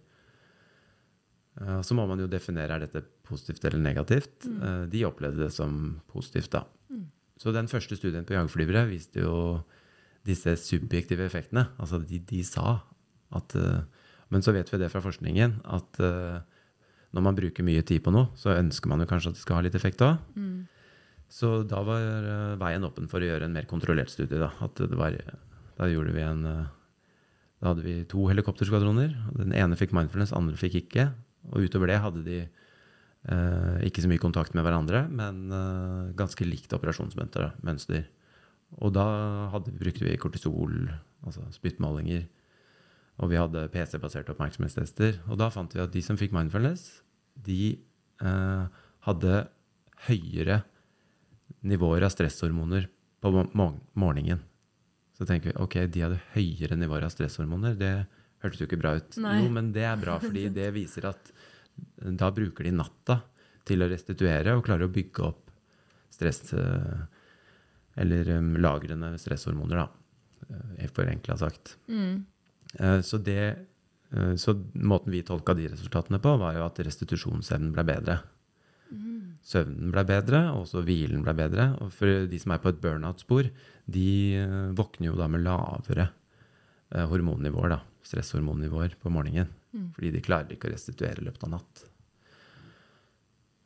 [1.88, 4.50] Så må man jo definere er dette positivt eller negativt.
[4.50, 4.90] Mm.
[4.92, 6.66] De opplevde det som positivt, da.
[7.40, 9.62] Så den første studien på jagerflyvere viste jo
[10.28, 11.70] disse subjektive effektene.
[11.80, 12.82] Altså de, de sa
[13.36, 13.86] at eh,
[14.30, 16.42] Men så vet vi det fra forskningen at eh,
[17.16, 19.58] når man bruker mye tid på noe, så ønsker man jo kanskje at det skal
[19.58, 20.20] ha litt effekt òg.
[21.30, 24.38] Så da var eh, veien åpen for å gjøre en mer kontrollert studie.
[24.38, 25.18] Da, at det var,
[25.80, 26.68] da gjorde vi en eh,
[27.60, 29.16] Da hadde vi to helikopterskvadroner.
[29.36, 31.10] Den ene fikk mindfulness, andre fikk ikke.
[31.50, 32.69] Og utover det hadde de eh,
[33.28, 38.08] ikke så mye kontakt med hverandre, men eh, ganske likt operasjonsmønster.
[38.80, 39.06] Og da
[39.54, 40.92] hadde, brukte vi kortisol,
[41.26, 42.28] altså spyttmålinger.
[43.20, 45.20] Og vi hadde PC-baserte oppmerksomhetstester.
[45.28, 47.02] Og da fant vi at de som fikk mindfulness,
[47.36, 47.76] de
[48.24, 49.42] eh, hadde
[50.08, 50.62] høyere
[51.68, 52.88] nivåer av stresshormoner
[53.20, 54.46] på morgenen.
[55.18, 57.76] Så tenker vi ok, de hadde høyere nivåer av stresshormoner.
[57.76, 57.94] Det
[58.44, 59.18] hørtes jo ikke bra ut.
[59.20, 59.42] Nei.
[59.42, 61.34] Jo, men det er bra, fordi det viser at
[62.20, 63.20] da bruker de natta
[63.68, 65.50] til å restituere og klare å bygge opp
[66.14, 67.02] stress eh,
[68.00, 69.88] Eller um, lagrene stresshormoner, da.
[70.88, 71.78] for Forenkla sagt.
[71.88, 72.26] Mm.
[72.80, 73.56] Uh, Så, det,
[74.16, 78.20] uh, så måten vi tolka de resultatene på, var jo at restitusjonsevnen ble bedre.
[79.46, 81.70] Søvnen ble bedre, og også hvilen ble bedre.
[81.84, 83.50] Og for de som er på et burnout-spor,
[83.90, 87.80] de uh, våkner jo da med lavere eh, hormonnivåer, da.
[88.06, 89.50] Stresshormonnivåer på morgenen.
[89.96, 91.86] Fordi de klarer ikke å restituere i løpet av natt.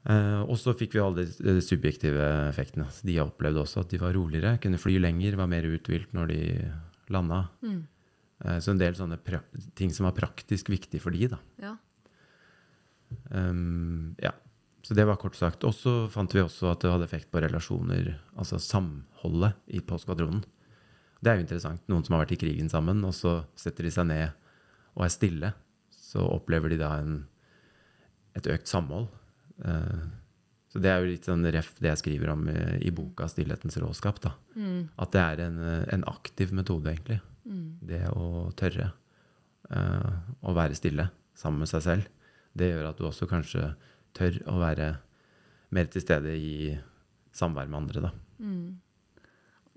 [0.03, 2.89] Eh, og så fikk vi alle de de subjektive effektene.
[2.91, 6.27] Så De opplevde også at de var roligere, kunne fly lenger, var mer uthvilt når
[6.33, 6.41] de
[7.13, 7.47] landa.
[7.63, 9.19] Eh, så en del sånne
[9.75, 11.39] ting som var praktisk viktig for de, da.
[11.61, 11.77] Ja.
[13.29, 14.33] Um, ja.
[14.83, 15.63] Så det var kort sagt.
[15.63, 19.95] Og så fant vi også at det hadde effekt på relasjoner, altså samholdet i på
[20.01, 20.43] skvadronen.
[21.23, 21.83] Det er jo interessant.
[21.87, 24.33] Noen som har vært i krigen sammen, og så setter de seg ned
[24.97, 25.53] og er stille.
[26.13, 27.23] Så opplever de da en,
[28.37, 29.07] et økt samhold.
[29.65, 30.03] Eh,
[30.73, 33.77] så det er jo litt sånn ref det jeg skriver om i, i boka 'Stillhetens
[33.81, 34.21] råskap'.
[34.21, 34.35] da.
[34.97, 37.19] At det er en, eh, en aktiv metode, egentlig.
[37.83, 38.93] Det å tørre
[39.69, 42.07] eh, å være stille sammen med seg selv.
[42.55, 43.75] Det gjør at du også kanskje
[44.13, 44.97] tør å være
[45.73, 46.77] mer til stede i
[47.33, 48.11] samvær med andre, da.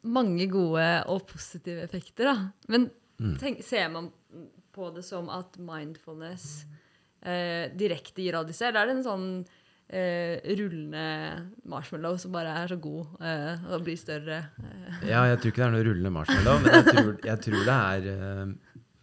[0.07, 2.51] Mange gode og positive effekter, da.
[2.69, 3.39] Men Mm.
[3.41, 4.11] tenk, ser man
[4.77, 6.67] på det som at mindfulness
[7.25, 9.29] eh, direkte gir disse, eller er det en sånn
[9.89, 11.07] eh, rullende
[11.73, 14.43] marshmallow som bare er så god eh, og blir større?
[14.61, 15.09] Eh.
[15.11, 17.79] Ja, jeg tror ikke det er noe rullende marshmallow, men jeg tror, jeg tror det
[17.81, 18.55] er eh,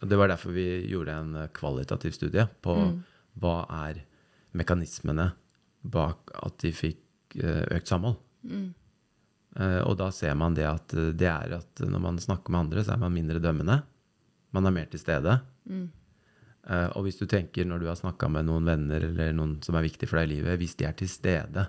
[0.03, 2.77] Og det var derfor vi gjorde en eh, kvalitativ studie på
[3.41, 3.57] hva
[3.87, 4.01] er
[4.53, 5.31] mekanismene
[5.83, 6.99] bak at de fikk
[7.41, 8.19] økt samhold.
[9.57, 12.83] Eh, Og da ser man det at det er at når man snakker med andre,
[12.85, 13.79] så er man mindre dømmende.
[14.53, 15.39] Man er mer til stede.
[15.69, 19.75] Eh, Og hvis du tenker når du har snakka med noen venner eller noen som
[19.75, 21.67] er viktig for deg i livet, hvis de er til stede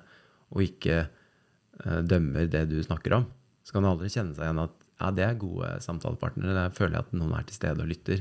[0.54, 3.24] og ikke uh, dømmer det du snakker om,
[3.66, 6.54] så kan du aldri kjenne seg igjen at ja, det er gode samtalepartnere.
[6.54, 8.20] Der føler jeg at noen er til stede og lytter.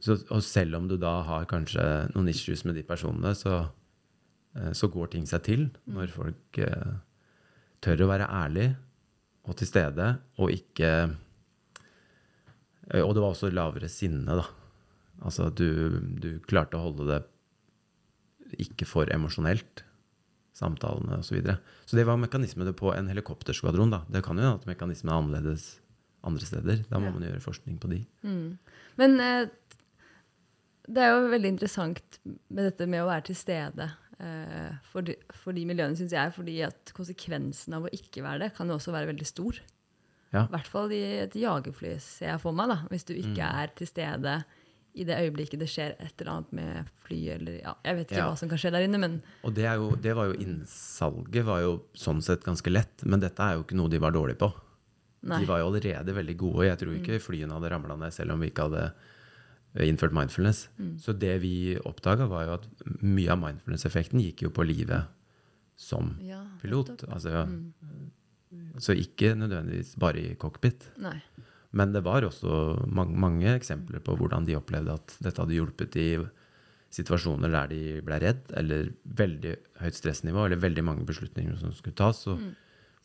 [0.00, 3.66] Så, og selv om du da har kanskje noen issues med de personene, så,
[4.56, 6.62] uh, så går ting seg til når folk
[7.84, 8.70] tør å være ærlig
[9.44, 10.08] og til stede,
[10.40, 10.94] og ikke
[12.94, 14.44] Og det var også lavere sinne, da.
[15.26, 15.66] Altså du,
[16.22, 17.22] du klarte å holde det
[18.62, 19.82] ikke for emosjonelt,
[20.56, 21.26] samtalene osv.
[21.28, 21.56] Så, videre.
[21.88, 23.90] så det var mekanismene på en helikopterskvadron.
[23.92, 24.02] da.
[24.08, 25.66] Det kan jo hende at mekanismene er annerledes
[26.26, 26.84] andre steder.
[26.88, 27.16] Da må Ja.
[27.16, 27.98] man gjøre forskning på de.
[28.96, 29.48] Men eh,
[30.88, 33.90] det er jo veldig interessant med dette med å være til stede
[34.22, 36.32] eh, for, de, for de miljøene, syns jeg.
[36.38, 39.58] Fordi at konsekvensen av å ikke være det kan jo også være veldig stor.
[40.36, 40.44] Ja.
[40.46, 42.68] I hvert fall i et jagerfly, ser jeg for meg.
[42.68, 43.62] da, Hvis du ikke Mm.
[43.64, 44.36] er til stede
[44.96, 48.16] i det øyeblikket det skjer et eller annet med fly eller ja, Jeg vet ikke
[48.22, 48.28] Ja.
[48.30, 51.44] hva som kan skje der inne, men Og det, er jo, det var jo innsalget
[51.44, 54.38] var jo sånn sett ganske lett, men dette er jo ikke noe de var dårlige
[54.38, 54.52] på.
[55.22, 55.40] nei.
[55.40, 56.64] De var jo allerede veldig gode.
[56.68, 58.92] Jeg tror ikke flyene hadde ramla ned selv om vi ikke hadde
[59.74, 60.68] eh, innført mindfulness.
[60.98, 62.66] Så det vi oppdaga, var jo at
[63.02, 65.04] mye av mindfulness-effekten gikk jo på livet
[65.76, 67.04] som Ja, pilot.
[67.12, 67.48] Altså Altså,
[68.82, 70.88] Så ikke nødvendigvis bare i cockpit.
[71.02, 71.18] Nei.
[71.76, 75.96] Men det var også mange, mange eksempler på hvordan de opplevde at dette hadde hjulpet
[76.00, 76.08] i
[76.96, 81.98] situasjoner der de ble redd, eller veldig høyt stressnivå, eller veldig mange beslutninger som skulle
[81.98, 82.38] tas, så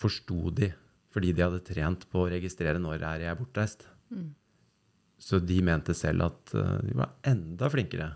[0.02, 0.72] forsto de,
[1.12, 3.88] fordi de hadde trent på å registrere når er jeg bortreist.
[5.22, 8.08] Så de mente selv at eh, de var enda flinkere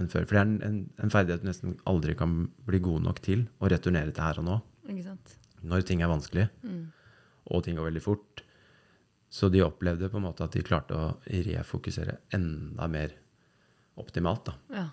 [0.00, 0.24] enn før.
[0.26, 3.44] For det er en, en, en ferdighet du nesten aldri kan bli god nok til
[3.60, 4.56] å returnere til her og nå
[4.90, 5.36] Ikke sant.
[5.62, 6.46] Når ting er vanskelig,
[7.50, 8.42] og ting går veldig fort.
[9.30, 13.12] Så de opplevde på en måte at de klarte å refokusere enda mer
[14.00, 14.48] optimalt.
[14.74, 14.88] Ja.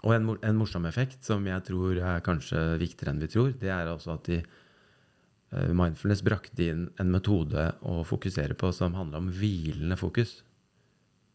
[0.00, 3.68] Og en, en morsom effekt som jeg tror er kanskje viktigere enn vi tror, det
[3.74, 9.20] er også at de eh, Mindfulness brakte inn en metode å fokusere på som handler
[9.20, 10.38] om hvilende fokus.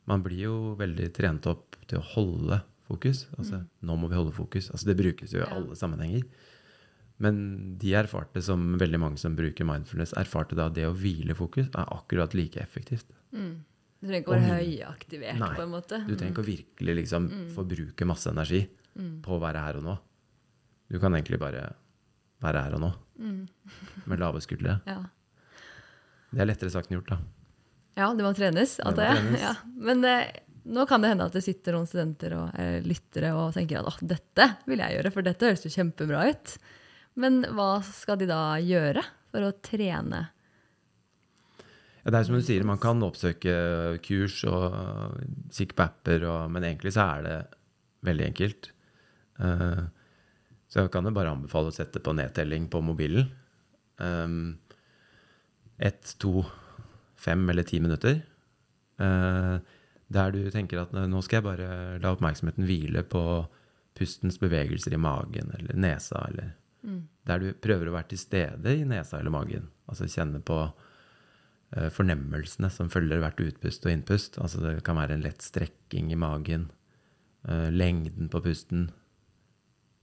[0.10, 3.28] Man blir jo veldig trent opp til å holde fokus.
[3.38, 4.72] Altså, nå må vi holde fokus.
[4.74, 5.54] Altså, det brukes jo i Ja.
[5.58, 6.26] alle sammenhenger.
[7.23, 7.38] Men
[7.80, 11.69] de erfarte, som veldig mange som bruker mindfulness, erfarte da at det å hvile fokus
[11.71, 13.08] er akkurat like effektivt.
[13.32, 16.01] Du trenger ikke å være høyaktivert, Nei, på en måte.
[16.06, 18.65] Du trenger ikke å virkelig liksom forbruke masse energi
[19.23, 19.95] på å være her og nå.
[20.91, 21.63] Du kan egentlig bare
[22.43, 22.91] være her og nå.
[24.12, 24.80] Med lave skuldre.
[24.91, 24.99] Ja.
[26.36, 27.17] Det er lettere sagt enn gjort, da.
[28.01, 29.38] ja, det må trenes, Det må antar jeg.
[29.45, 29.54] Ja.
[29.88, 30.34] Men eh,
[30.67, 33.88] nå kan det hende at det sitter noen studenter og eh, lyttere og tenker at
[33.88, 36.56] «Åh, dette vil jeg gjøre, for dette høres jo kjempebra ut.
[37.19, 40.21] Men hva skal de da gjøre for å trene?
[42.04, 43.54] Ja, det er som du sier, man kan oppsøke
[44.06, 44.75] kurs og
[45.56, 47.38] kikke på apper, men egentlig så er det
[48.06, 48.69] veldig enkelt.
[49.41, 49.82] Eh,
[50.69, 53.32] så jeg kan jo bare anbefale å sette på nedtelling på mobilen.
[53.97, 54.58] Um,
[55.82, 56.43] ett, to,
[57.15, 58.19] fem eller ti minutter.
[59.01, 59.56] Eh,
[60.06, 61.69] der du tenker at nå skal jeg bare
[62.04, 63.23] la oppmerksomheten hvile på
[63.95, 66.54] pustens bevegelser i magen eller nesa, eller
[67.26, 69.69] der du prøver å være til stede i nesa eller magen.
[69.89, 74.39] Altså kjenne på eh, fornemmelsene som følger hvert utpust og innpust.
[74.41, 76.69] Altså det kan være en lett strekking i magen,
[77.50, 78.89] eh, lengden på pusten.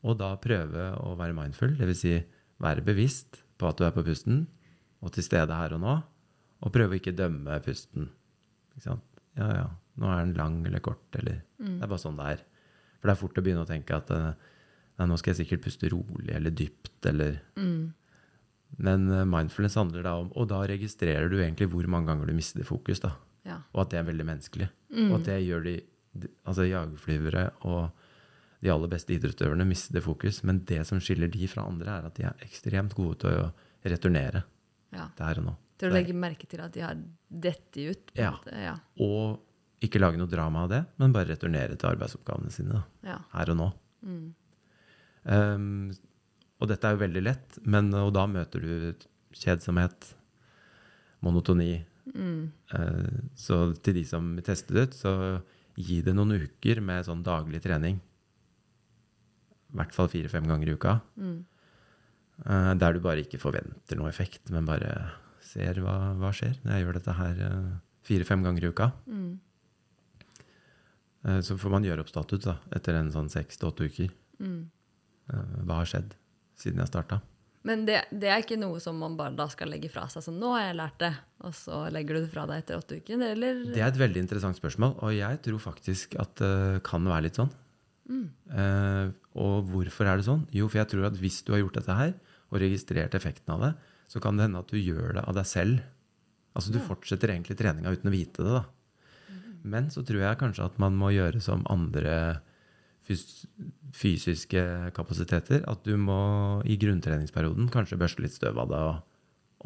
[0.03, 2.03] Og da prøve å være mindful, dvs.
[2.03, 2.17] Si
[2.63, 4.47] være bevisst på at du er på pusten,
[5.03, 5.95] og til stede her og nå.
[6.63, 8.11] Og prøve å ikke dømme pusten.
[8.75, 9.07] Ikke sant?
[9.39, 9.69] Ja, ja,
[9.99, 12.43] nå er den lang eller kort, eller Det er bare sånn det er.
[13.01, 14.51] For det er fort å begynne å tenke at eh,
[15.03, 17.41] nei, nå skal jeg sikkert puste rolig eller dypt, eller
[18.79, 22.33] Men eh, mindfulness handler da om Og da registrerer du egentlig hvor mange ganger du
[22.37, 23.11] mister fokus, da.
[23.45, 23.59] Ja.
[23.75, 24.69] Og at det er veldig menneskelig.
[25.11, 25.75] Og at det gjør de
[26.47, 27.91] Altså jagerflyvere og
[28.63, 30.43] de aller beste idrettsutøverne mister fokus.
[30.47, 33.49] Men det som skiller de fra andre, er at de er ekstremt gode til å
[33.85, 34.45] returnere
[34.95, 35.09] Ja.
[35.19, 35.55] der og nå.
[35.81, 36.95] Til å legge merke til at de har
[37.29, 38.13] dette ut.
[38.15, 38.37] Ja.
[38.53, 38.77] Ja.
[39.03, 39.41] Og
[39.83, 42.77] ikke lage noe drama av det, men bare returnere til arbeidsoppgavene sine.
[42.77, 42.85] da.
[43.03, 43.19] Ja.
[43.33, 43.73] her og nå.
[45.25, 45.93] Um,
[46.63, 50.13] og dette er jo veldig lett, men og da møter du kjedsomhet,
[51.23, 51.85] monotoni.
[52.75, 55.13] Eh, så til de som tester ut, så
[55.79, 58.01] gi det noen uker med sånn daglig trening.
[59.73, 60.97] I hvert fall fire-fem ganger i uka.
[62.47, 64.91] Eh, der du bare ikke forventer noe effekt, men bare
[65.43, 67.73] ser hva, hva skjer når jeg gjør dette her eh,
[68.07, 68.91] fire-fem ganger i uka.
[71.25, 74.11] Eh, Så får man gjøre opp status da, etter en sånn seks til åtte uker.
[74.43, 74.82] Eh,
[75.29, 76.17] Hva har skjedd
[76.59, 77.21] siden jeg starta?
[77.63, 80.25] Men det, det er ikke noe som man bare da skal legge fra seg.
[80.25, 81.13] Sånn, nå har jeg lært det,
[81.47, 83.23] og så legger du det fra deg etter åtte uker?
[83.29, 83.61] Eller?
[83.71, 87.39] Det er et veldig interessant spørsmål, og jeg tror faktisk at det kan være litt
[87.39, 87.53] sånn.
[88.13, 89.07] Eh,
[89.39, 90.45] og hvorfor er det sånn?
[90.53, 92.15] Jo, for jeg tror at hvis du har gjort dette her,
[92.53, 93.73] og registrert effekten av det,
[94.13, 95.85] så kan det hende at du gjør det av deg selv.
[96.53, 98.65] Altså du fortsetter egentlig treninga uten å vite det, da.
[99.63, 102.43] Men så tror jeg kanskje at man må gjøre som andre
[103.07, 103.25] fys
[103.93, 104.63] fysiske
[104.97, 105.65] kapasiteter.
[105.69, 109.03] At du må i grunntreningsperioden kanskje børste litt støv av deg og,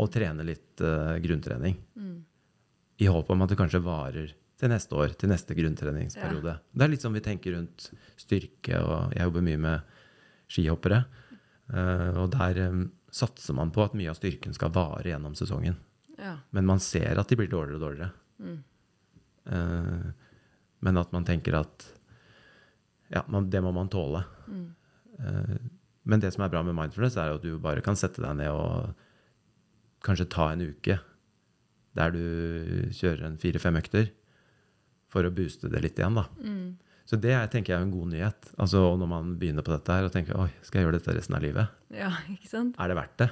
[0.02, 1.78] og trene litt uh, grunntrening.
[2.96, 6.56] I håp om at det kanskje varer til neste år, til neste grunntreningsperiode.
[6.72, 9.96] Det er litt sånn vi tenker rundt styrke, og jeg jobber mye med
[10.50, 11.02] skihoppere.
[11.70, 15.76] Uh, og der um, satser man på at mye av styrken skal vare gjennom sesongen.
[16.16, 16.38] Ja.
[16.56, 18.12] Men man ser at de blir dårligere og dårligere.
[19.46, 20.06] Eh,
[20.78, 21.86] men at man tenker at
[23.12, 24.22] ja, man, det må man tåle.
[25.18, 25.58] Eh,
[26.06, 28.52] men det som er bra med mindfulness, er at du bare kan sette deg ned
[28.52, 28.94] og
[30.06, 31.00] kanskje ta en uke
[31.96, 32.24] der du
[32.94, 34.10] kjører en fire-fem økter
[35.10, 36.18] for å booste det litt igjen.
[36.18, 36.26] da.
[37.06, 38.48] Så det er, tenker jeg er en god nyhet.
[38.60, 41.38] Altså Når man begynner på dette her og tenker oi, skal jeg gjøre dette resten
[41.38, 42.76] av livet, ja, ikke sant?
[42.82, 43.30] er det verdt det?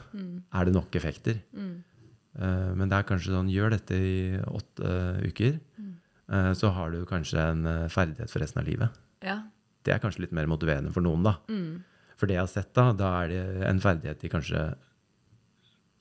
[0.55, 1.43] Er det nok effekter?
[1.55, 4.15] Eh, men det er kanskje sånn, gjør dette i
[4.49, 4.95] åtte
[5.29, 5.59] uker,
[6.33, 9.03] uh, så har du kanskje en ferdighet for resten av livet.
[9.27, 9.43] Ja.
[9.85, 11.37] Det er kanskje litt mer motiverende for noen, da.
[12.17, 14.61] For det jeg har sett, da, da er det en ferdighet de kanskje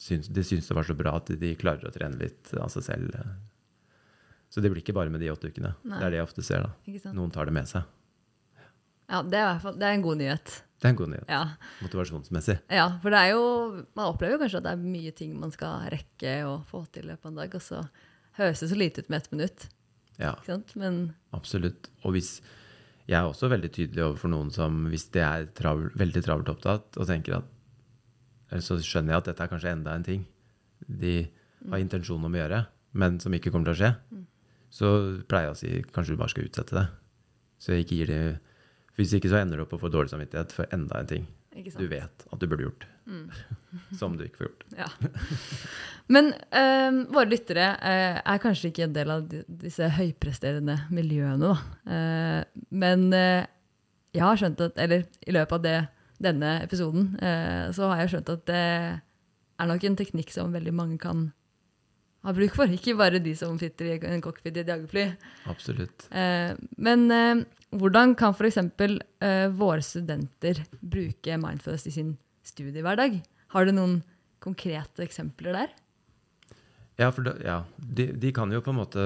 [0.04, 2.86] syns, de syns det var så bra at de klarer å trene litt av seg
[2.86, 3.18] selv.
[4.54, 5.74] Så det blir ikke bare med de åtte ukene.
[5.84, 5.98] Nei.
[5.98, 6.68] Det er det jeg ofte ser.
[6.68, 7.12] da.
[7.18, 7.84] Noen tar det med seg.
[9.10, 10.54] ja det, er, fall- det er en god nyhet.
[10.84, 11.30] Det er en god nyhet.
[11.32, 11.44] Ja.
[11.82, 12.58] Motivasjonsmessig.
[12.70, 13.44] ja, for det er jo
[13.96, 17.06] Man opplever jo kanskje at det er mye ting man skal rekke å få til
[17.08, 17.80] i løpet av en dag, og så
[18.38, 19.66] høres det så lite ut med ett minutt.
[20.20, 20.36] Ja.
[20.76, 21.90] Men Absolutt.
[22.04, 22.36] Og hvis
[23.10, 27.00] Jeg er også veldig tydelig overfor noen som, hvis de er travel, veldig travelt opptatt
[27.00, 27.50] og tenker at
[28.64, 30.26] Så skjønner jeg at dette er kanskje enda en ting
[30.86, 31.14] de
[31.72, 32.60] har intensjon om å gjøre,
[33.00, 33.92] men som ikke kommer til å skje.
[34.74, 34.90] Så
[35.32, 36.84] pleier jeg å si kanskje du bare skal utsette det.
[37.58, 38.24] Så jeg ikke gir det
[38.94, 41.88] Hvis ikke så ender du opp å få dårlig samvittighet for enda en ting du
[41.88, 42.86] vet at du burde gjort.
[44.00, 44.66] Som du ikke får gjort.
[44.78, 44.88] Ja.
[46.14, 51.56] Men uh, våre lyttere uh, er kanskje ikke en del av disse høypresterende miljøene, da.
[51.88, 53.46] Uh, men eh,
[54.14, 55.78] jeg har skjønt at Eller i løpet av det,
[56.24, 57.16] denne episoden
[57.74, 61.26] så har jeg skjønt at det er nok en teknikk som veldig mange kan
[62.24, 62.72] har bruk for.
[62.72, 65.06] Ikke bare de som sitter i en cockpit i et jagerfly.
[65.52, 66.08] Absolutt.
[66.12, 67.44] Eh, men eh,
[67.76, 68.60] hvordan kan f.eks.
[68.64, 72.14] Eh, våre studenter bruke mindfulness i sin
[72.48, 73.22] studiehverdag?
[73.54, 73.98] Har du noen
[74.44, 75.74] konkrete eksempler der?
[77.00, 79.06] Ja, for da, ja, de, de kan jo på en måte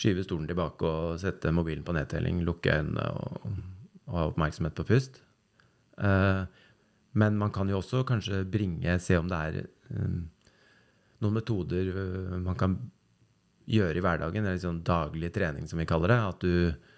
[0.00, 3.48] skyve stolen tilbake og sette mobilen på nedtelling, lukke øynene og,
[4.08, 5.20] og ha oppmerksomhet på pust.
[6.00, 6.44] Eh,
[7.20, 10.14] men man kan jo også kanskje bringe, se om det er eh,
[11.20, 12.78] noen metoder eh, man kan
[13.70, 16.20] gjøre i hverdagen, eller sånn daglig trening som vi kaller det.
[16.30, 16.90] At du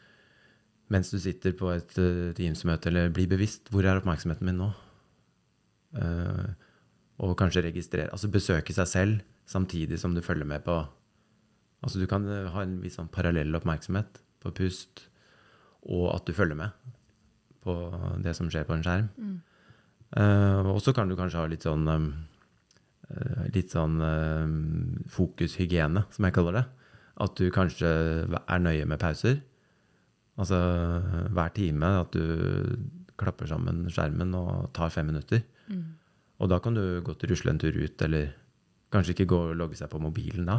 [0.93, 4.69] mens du sitter på et uh, Teams-møte, eller blir bevisst hvor er oppmerksomheten min nå?
[5.93, 6.49] Eh,
[7.23, 10.79] og kanskje registrere Altså besøke seg selv samtidig som du følger med på
[11.85, 15.05] Altså du kan eh, ha en viss sånn parallell oppmerksomhet på pust,
[15.87, 16.93] og at du følger med
[17.63, 17.75] på
[18.23, 19.09] det som skjer på en skjerm.
[20.19, 22.07] Eh, og så kan du kanskje ha litt sånn um,
[23.55, 24.55] litt sånn um,
[25.11, 26.65] fokushygiene, som jeg kaller det.
[27.27, 27.91] At du kanskje
[28.31, 29.41] er nøye med pauser.
[30.39, 30.59] Altså
[31.35, 32.23] hver time at du
[33.23, 35.45] klapper sammen skjermen og tar fem minutter.
[36.43, 38.33] Og da kan du godt rusle en tur ut, eller
[38.93, 40.59] kanskje ikke gå og logge seg på mobilen da.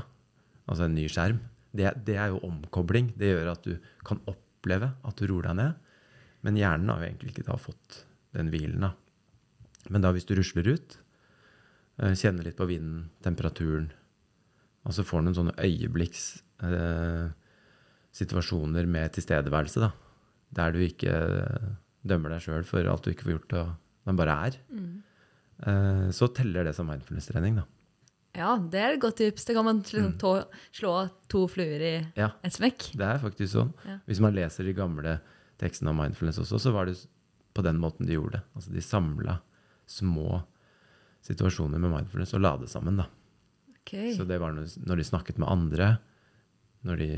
[0.66, 1.42] Altså en ny skjerm.
[1.74, 3.12] Det, det er jo omkobling.
[3.20, 3.76] Det gjør at du
[4.08, 5.80] kan oppleve at du roer deg ned.
[6.44, 8.04] Men hjernen har jo egentlig ikke da fått
[8.36, 8.94] den hvilen, da.
[9.92, 10.98] Men da hvis du rusler ut,
[12.00, 13.92] eh, kjenner litt på vinden, temperaturen,
[14.84, 16.26] og så får du noen sånne øyeblikks
[16.68, 17.28] eh,
[18.16, 19.92] situasjoner med tilstedeværelse, da.
[20.54, 21.14] Der du ikke
[22.08, 23.74] dømmer deg sjøl for alt du ikke får gjort, og,
[24.10, 24.58] men bare er.
[25.68, 27.66] Eh, så teller det som mindfulness-trening, da.
[28.34, 29.46] Ja, det er et godt tips.
[29.46, 30.32] Det kan man liksom tå,
[30.74, 30.94] slå
[31.30, 32.88] to fluer i Ja, et smekk.
[32.98, 33.70] det er faktisk sånn.
[33.86, 34.00] Ja.
[34.10, 35.20] Hvis man leser de gamle
[35.62, 36.96] tekstene om mindfulness også, så var det
[37.54, 38.44] på den måten de gjorde det.
[38.58, 39.36] Altså de samla
[39.86, 40.42] små
[41.24, 43.06] situasjoner med mindfulness og la det sammen, da.
[43.84, 44.16] Okay.
[44.18, 45.92] Så det var når de snakket med andre,
[46.88, 47.10] når de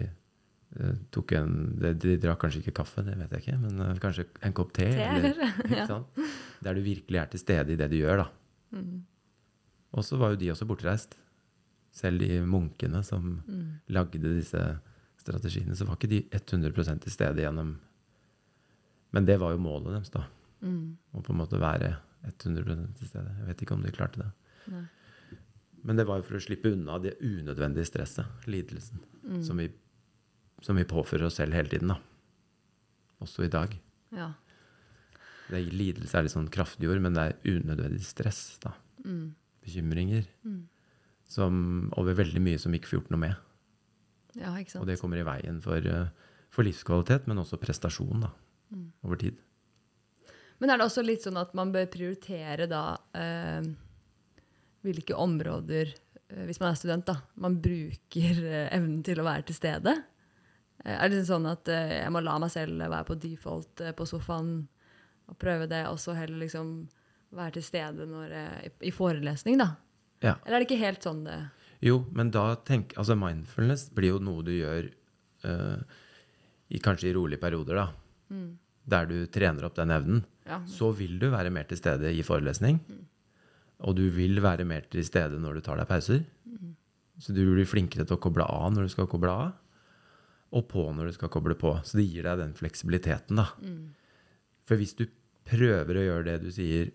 [0.76, 4.54] en de, de drakk kanskje ikke kaffe, det vet jeg ikke, men eh, kanskje en
[4.58, 4.88] kopp te.
[4.92, 5.36] Eller?
[5.72, 6.00] Ja.
[6.66, 8.28] Der du virkelig er til stede i det du gjør, da.
[8.76, 9.04] Mm.
[9.96, 11.16] Og så var jo de også bortreist.
[11.96, 13.80] Selv de munkene som Mm.
[13.96, 14.60] lagde disse
[15.22, 17.78] strategiene, så var ikke de 100 til stede gjennom
[19.16, 20.26] Men det var jo målet deres, da.
[20.62, 20.98] Mm.
[21.16, 21.94] Å på en måte være
[22.26, 23.32] 100 til stede.
[23.40, 24.32] Jeg vet ikke om de klarte det.
[24.74, 24.84] Nei.
[25.86, 29.42] Men det var jo for å slippe unna det unødvendige stresset, lidelsen, Mm.
[29.44, 29.70] som, vi,
[30.66, 32.00] som vi påfører oss selv hele tiden, da.
[33.24, 33.74] Også i dag.
[34.16, 34.32] Ja.
[35.46, 38.74] Det er, lidelse er litt sånn kraftig ord, men det er unødvendig stress, da.
[39.06, 39.36] Mm.
[39.66, 40.26] Bekymringer.
[41.30, 43.42] Som over veldig mye som vi ikke får gjort noe med.
[44.36, 44.82] ja, ikke sant.
[44.84, 48.34] Og det kommer i veien for, eh, for livskvalitet, men også prestasjon, da.
[48.74, 48.90] Mm.
[49.06, 49.38] Over tid.
[50.60, 53.68] Men er det også litt sånn at man bør prioritere da eh,
[54.86, 55.94] hvilke områder,
[56.30, 59.96] eh, hvis man er student, da, man bruker eh, evnen til å være til stede?
[60.86, 63.96] Eh, er det sånn at eh, jeg må la meg selv være på default eh,
[63.98, 64.56] på sofaen
[65.26, 66.78] og prøve det, og så heller liksom
[67.36, 69.72] være til stede når, eh, i, forelesning, da?
[70.24, 70.38] Ja.
[70.46, 71.36] Eller er det ikke helt sånn det
[71.84, 74.88] Jo, men da tenk Altså, mindfulness blir jo noe du gjør
[75.44, 75.82] uh,
[76.72, 78.38] i, kanskje i rolige perioder, da.
[78.90, 80.24] Der du trener opp den evnen.
[80.48, 80.62] Ja.
[80.70, 82.80] Så vil du være mer til stede i forelesning.
[83.86, 86.24] Og du vil være mer til stede når du tar deg pauser.
[87.22, 89.54] Så du blir flinkere til å koble av når du skal koble av,
[90.54, 91.72] og på når du skal koble på.
[91.88, 93.48] Så det gir deg den fleksibiliteten, da.
[94.66, 95.06] For hvis du
[95.46, 96.92] prøver å gjøre det du sier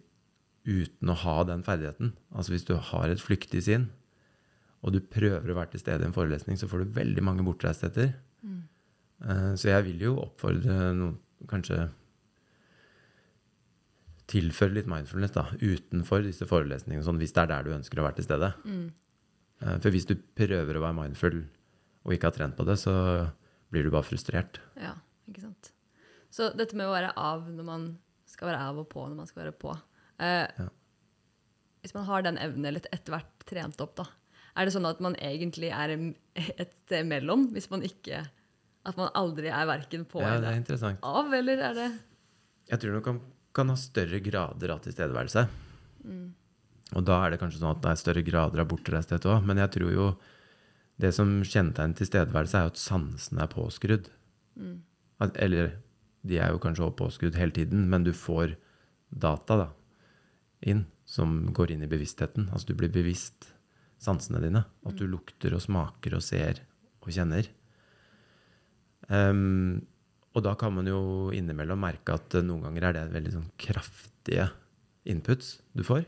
[0.67, 3.89] uten å ha den ferdigheten, altså hvis du har et flyktig sinn,
[4.81, 7.45] og du prøver å være til stede i en forelesning, så får du veldig mange
[7.45, 8.15] bortreistheter.
[8.41, 8.63] Mm.
[9.61, 11.19] Så jeg vil jo oppfordre noen
[11.51, 11.91] kanskje
[14.31, 18.07] tilføre litt mindfulness da, utenfor disse forelesningene, sånn, hvis det er der du ønsker å
[18.07, 18.53] være til stede.
[18.65, 18.87] Mm.
[19.83, 21.43] For hvis du prøver å være mindful
[22.07, 22.95] og ikke har trent på det, så
[23.71, 24.61] blir du bare frustrert.
[24.81, 24.95] Ja,
[25.31, 25.73] ikke sant.
[26.31, 27.87] Så dette med å være av når man
[28.31, 29.75] skal være av og på når man skal være på.
[30.21, 30.69] Eh, Ja.
[31.81, 34.05] Hvis man har den evnen litt etter hvert trent opp, da,
[34.55, 35.95] er det sånn at man egentlig er
[36.37, 37.49] et sted mellom?
[37.55, 38.27] Hvis man ikke
[38.85, 41.89] At man aldri er verken på Ja, det er eller av, eller er det
[42.71, 43.19] Jeg tror du kan,
[43.53, 45.47] kan ha større grader av tilstedeværelse.
[46.97, 49.45] Og da er det kanskje sånn at det er større grader av bortreisthet òg.
[49.47, 50.07] Men jeg tror jo
[51.01, 54.11] det som kjennetegner tilstedeværelse, er jo at sansene er påskrudd.
[55.21, 55.75] At, eller
[56.27, 58.57] de er jo kanskje også påskrudd hele tiden, men du får
[59.11, 59.69] data da,
[60.61, 62.51] inn som går inn i bevisstheten.
[62.53, 63.51] Altså du blir bevisst
[64.01, 64.65] sansene dine.
[64.87, 66.63] At du lukter og smaker og ser
[67.01, 67.49] og kjenner.
[69.11, 69.81] Um,
[70.37, 71.01] og da kan man jo
[71.35, 74.47] innimellom merke at eh, noen ganger er det veldig sånn kraftige
[75.11, 76.05] inputs du får.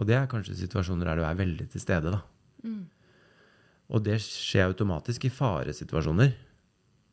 [0.00, 2.24] Og det er kanskje situasjoner der du er veldig til stede, da.
[3.92, 6.32] Og det skjer automatisk i faresituasjoner.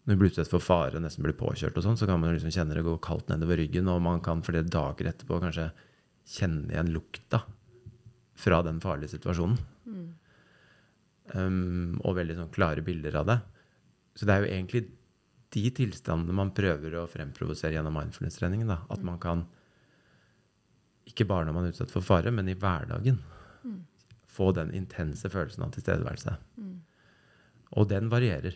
[0.05, 2.33] Når du blir utsatt for fare og nesten blir påkjørt, og sånn, så kan man
[2.33, 5.67] liksom kjenne det gå kaldt nedover ryggen, og man kan flere dager etterpå kanskje
[6.31, 7.43] kjenne igjen lukta
[8.41, 9.59] fra den farlige situasjonen.
[11.31, 13.37] Um, og veldig sånn klare bilder av det.
[14.17, 14.81] Så det er jo egentlig
[15.51, 18.71] de tilstandene man prøver å fremprovosere gjennom mindfulness-treningen.
[18.71, 19.45] At man kan,
[21.07, 23.19] ikke bare når man er utsatt for fare, men i hverdagen,
[24.31, 26.35] få den intense følelsen av tilstedeværelse.
[27.77, 28.55] Og den varierer.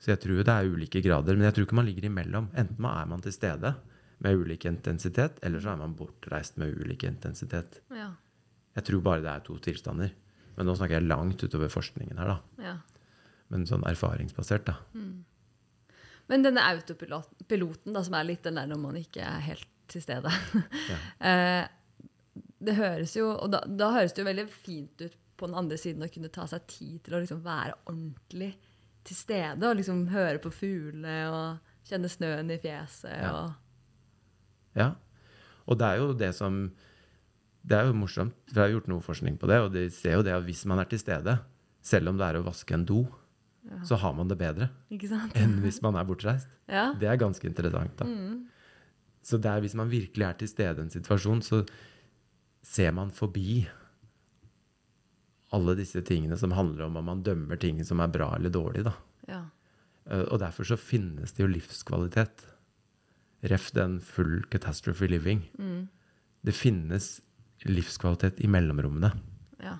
[0.00, 2.50] Så jeg tror det er ulike grader, men jeg tror ikke man ligger imellom.
[2.56, 3.74] Enten man er man til stede
[4.24, 7.80] med ulik intensitet, eller så er man bortreist med ulik intensitet.
[7.92, 8.10] Ja.
[8.76, 10.12] Jeg tror bare det er to tilstander.
[10.56, 12.66] Men nå snakker jeg langt utover forskningen her, da.
[12.70, 12.76] ja.
[13.52, 14.74] Men sånn erfaringsbasert, da.
[16.26, 20.02] Men denne autopiloten, da, som er litt den der når man ikke er helt til
[20.02, 20.32] stede
[20.90, 20.96] Ja.
[22.64, 25.76] Det høres jo Og da, da høres det jo veldig fint ut på den andre
[25.76, 28.54] siden å kunne ta seg tid til å liksom være ordentlig
[29.04, 33.32] til stede og liksom høre på fuglene og kjenne snøen i fjeset Ja.
[33.44, 34.88] og Ja.
[35.68, 36.72] Og det er jo det som
[37.66, 40.12] Det er jo morsomt, for jeg har gjort noe forskning på det, og de ser
[40.14, 41.32] jo det at hvis man er til stede,
[41.82, 43.00] selv om det er å vaske en do,
[43.82, 45.34] så har man det bedre Ikke sant?
[45.34, 46.46] enn hvis man er bortreist.
[46.70, 46.92] Ja.
[46.94, 48.06] Det er ganske interessant, da.
[49.26, 51.64] Så det er, hvis man virkelig er til stede i en situasjon, så
[52.66, 53.60] ser man forbi
[55.54, 58.82] alle disse tingene som handler om om man dømmer ting som er bra eller dårlig,
[58.88, 58.94] da.
[59.30, 59.44] ja.
[60.10, 62.44] Eh, Og derfor så finnes det jo livskvalitet.
[63.46, 65.44] Ref den full catastrophe living.
[66.46, 67.20] Det finnes
[67.66, 69.12] livskvalitet i mellomrommene.
[69.62, 69.78] ja.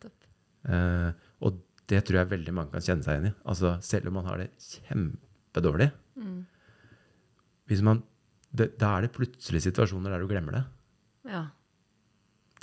[0.00, 0.26] Topp.
[0.68, 3.34] Eh, og det tror jeg veldig mange kan kjenne seg igjen i.
[3.46, 4.48] Altså, selv om man har det
[4.88, 5.90] kjempedårlig.
[7.66, 8.02] Hvis man,
[8.54, 10.64] det, da er det plutselig situasjoner der du glemmer det.
[11.30, 11.44] Ja.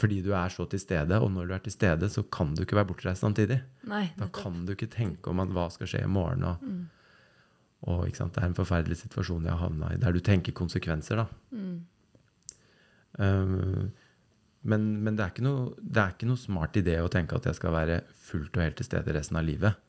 [0.04, 2.66] Fordi du er så til stede, og når du er til stede, så kan du
[2.66, 3.62] ikke være bortreist samtidig.
[3.88, 6.44] Nei, Da kan du ikke tenke om at hva skal skje i morgen.
[6.44, 6.58] Og,
[7.88, 8.36] og ikke sant?
[8.36, 11.24] det er en forferdelig situasjon jeg har havna i, der du tenker konsekvenser.
[11.24, 11.28] da.
[13.24, 13.92] Um,
[14.64, 17.46] men men det, er ikke noe, det er ikke noe smart idé å tenke at
[17.46, 19.80] jeg skal være fullt og helt til stede resten av livet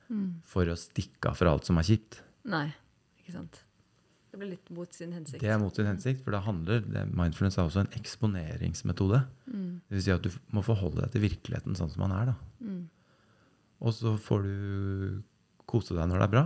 [0.44, 2.20] for å stikke av fra alt som er kjipt.
[2.44, 2.66] Nei,
[3.22, 3.63] ikke sant.
[4.34, 5.38] Det blir litt mot sin hensikt.
[5.44, 9.20] Det er mot sin hensikt, for det handler, det, mindfulness er også en eksponeringsmetode.
[9.46, 12.32] Det vil si at du må forholde deg til virkeligheten sånn som man er.
[12.32, 12.72] da.
[13.84, 15.22] Og så får du
[15.70, 16.42] kose deg når det er bra,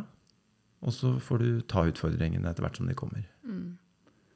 [0.84, 3.24] og så får du ta utfordringene etter hvert som de kommer.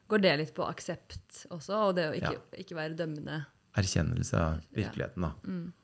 [0.08, 3.42] Går det litt på aksept også, og det å ikke, ikke være dømmende?
[3.76, 5.28] Erkjennelse av virkeligheten.
[5.28, 5.34] da.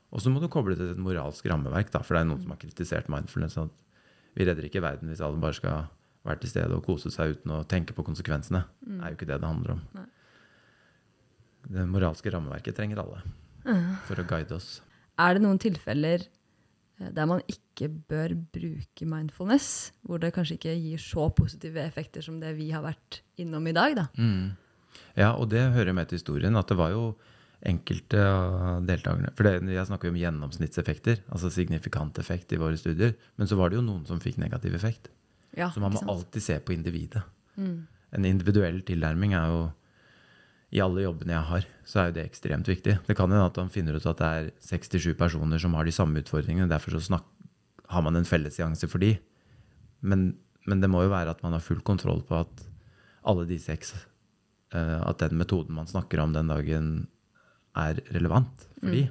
[0.09, 2.41] Og så må du koble det til et moralsk rammeverk, da, for det er noen
[2.41, 3.61] som har kritisert mindfulness.
[3.61, 3.85] at
[4.33, 5.85] Vi redder ikke verden hvis alle bare skal
[6.29, 8.63] være til stede og kose seg uten å tenke på konsekvensene.
[8.85, 9.83] Det er jo ikke det det handler om.
[11.69, 13.23] Det moralske rammeverket trenger alle
[14.07, 14.79] for å guide oss.
[15.19, 20.77] Er det noen tilfeller eh, der man ikke bør bruke mindfulness, hvor det kanskje ikke
[20.79, 23.97] gir så positive effekter som det vi har vært innom i dag?
[23.99, 24.07] da?
[25.19, 27.11] Ja, og det hører med til historien at det var jo
[27.59, 32.79] enkelte av deltakerne For det, jeg snakker jo om gjennomsnittseffekter, altså signifikant effekt i våre
[32.79, 33.15] studier.
[33.35, 35.09] Men så var det jo noen som fikk negativ effekt.
[35.57, 37.23] Ja, Så man må alltid se på individet.
[38.11, 39.59] En individuell tilnærming er jo
[40.71, 42.99] I alle jobbene jeg har, så er jo det ekstremt viktig.
[43.07, 45.91] Det kan hende at man finner ut at det er 67 personer som har de
[45.91, 46.69] samme utfordringene.
[46.69, 47.25] Derfor så snak,
[47.89, 49.15] har man en fellesseanse for de.
[50.01, 50.37] Men,
[50.69, 52.67] men det må jo være at man har full kontroll på at
[53.25, 53.95] alle de seks
[54.73, 57.07] eh, At den metoden man snakker om den dagen,
[57.75, 59.07] er relevant for de.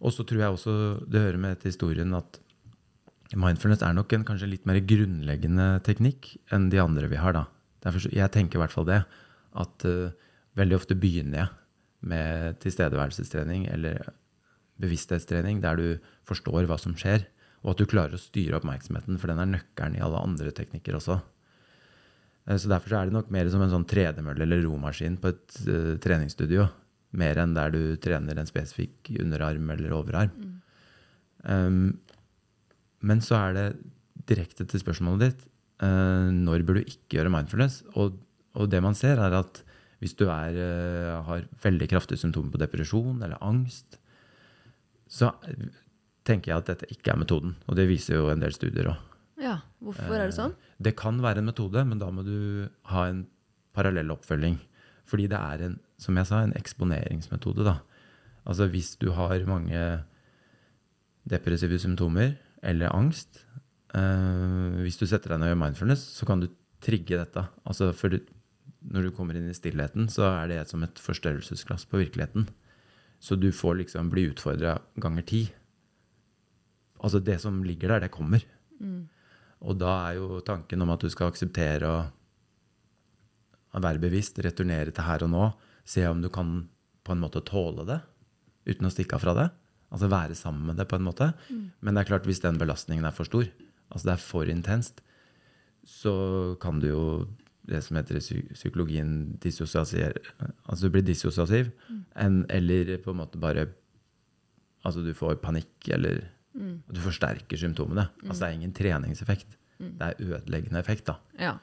[0.00, 0.72] Og så tror jeg også
[1.10, 2.38] det hører med til historien at
[3.38, 7.36] mindfulness er nok en kanskje litt mer grunnleggende teknikk enn de andre vi har.
[7.36, 7.44] da.
[7.84, 9.02] Derfor, jeg tenker i hvert fall det.
[9.54, 10.10] At uh,
[10.58, 11.48] veldig ofte begynner jeg
[12.10, 14.00] med tilstedeværelsestrening eller
[14.80, 15.86] bevissthetstrening der du
[16.28, 17.26] forstår hva som skjer,
[17.60, 20.96] og at du klarer å styre oppmerksomheten, for den er nøkkelen i alle andre teknikker
[20.98, 21.20] også.
[22.48, 25.34] Uh, Så Derfor så er det nok mer som en sånn tredemølle eller romaskin på
[25.34, 26.66] et uh, treningsstudio.
[27.14, 30.30] Mer enn der du trener en spesifikk underarm eller overarm.
[31.42, 31.98] Um,
[33.00, 33.66] men så er det
[34.30, 35.46] direkte til spørsmålet ditt.
[35.82, 37.82] uh, når bør du ikke gjøre mindfulness?
[37.96, 38.18] Og,
[38.54, 39.62] og det man ser, er at
[40.00, 43.98] hvis du er, uh, har veldig kraftige symptomer på depresjon eller angst,
[45.10, 45.32] så
[46.24, 47.56] tenker jeg at dette ikke er metoden.
[47.66, 49.06] Og det viser jo en del studier òg.
[49.40, 50.52] Ja, Hvorfor er det sånn?
[50.76, 53.24] Det kan være en metode, men da må du ha en
[53.76, 54.58] parallell oppfølging.
[55.08, 57.64] Fordi det er en, som jeg sa, en eksponeringsmetode.
[57.66, 57.78] Da.
[58.44, 59.80] Altså hvis du har mange
[61.30, 63.44] depressive symptomer eller angst,
[63.94, 66.48] eh, hvis du setter deg ned og gjør mindfulness, så kan du
[66.84, 67.44] trigge dette.
[67.68, 68.20] Altså for du,
[68.90, 72.48] når du kommer inn i stillheten, så er det som et forstørrelsesglass på virkeligheten.
[73.20, 75.42] Så du får liksom bli utfordra ganger ti
[77.00, 78.42] Altså det som ligger der, det kommer.
[79.64, 85.06] Og da er jo tanken om at du skal akseptere å være bevisst, returnere til
[85.06, 85.46] her og nå,
[85.84, 86.68] se om du kan
[87.04, 88.00] på en måte tåle det
[88.68, 89.48] uten å stikke av fra det.
[89.90, 91.32] Altså være sammen med det på en måte.
[91.80, 93.48] Men det er klart, hvis den belastningen er for stor,
[93.90, 95.00] altså det er for intenst,
[95.84, 97.04] så kan du jo
[97.70, 98.18] det som heter
[98.54, 100.18] psykologien dissosiasere
[100.68, 101.70] Altså du blir dissosiativ,
[102.16, 103.66] en, eller på en måte bare
[104.84, 106.22] Altså du får panikk, eller
[106.90, 108.08] Du forsterker symptomene.
[108.26, 109.56] Altså det er ingen treningseffekt.
[109.80, 111.14] Det er ødeleggende effekt, da.
[111.40, 111.54] Ja.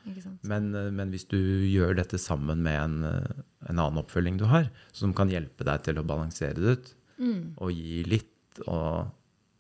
[0.49, 4.45] Men, eh, men hvis du gjør dette sammen med en, eh, en annen oppfølging du
[4.49, 6.95] har, som kan hjelpe deg til å balansere det ut,
[7.57, 9.09] og gi litt, og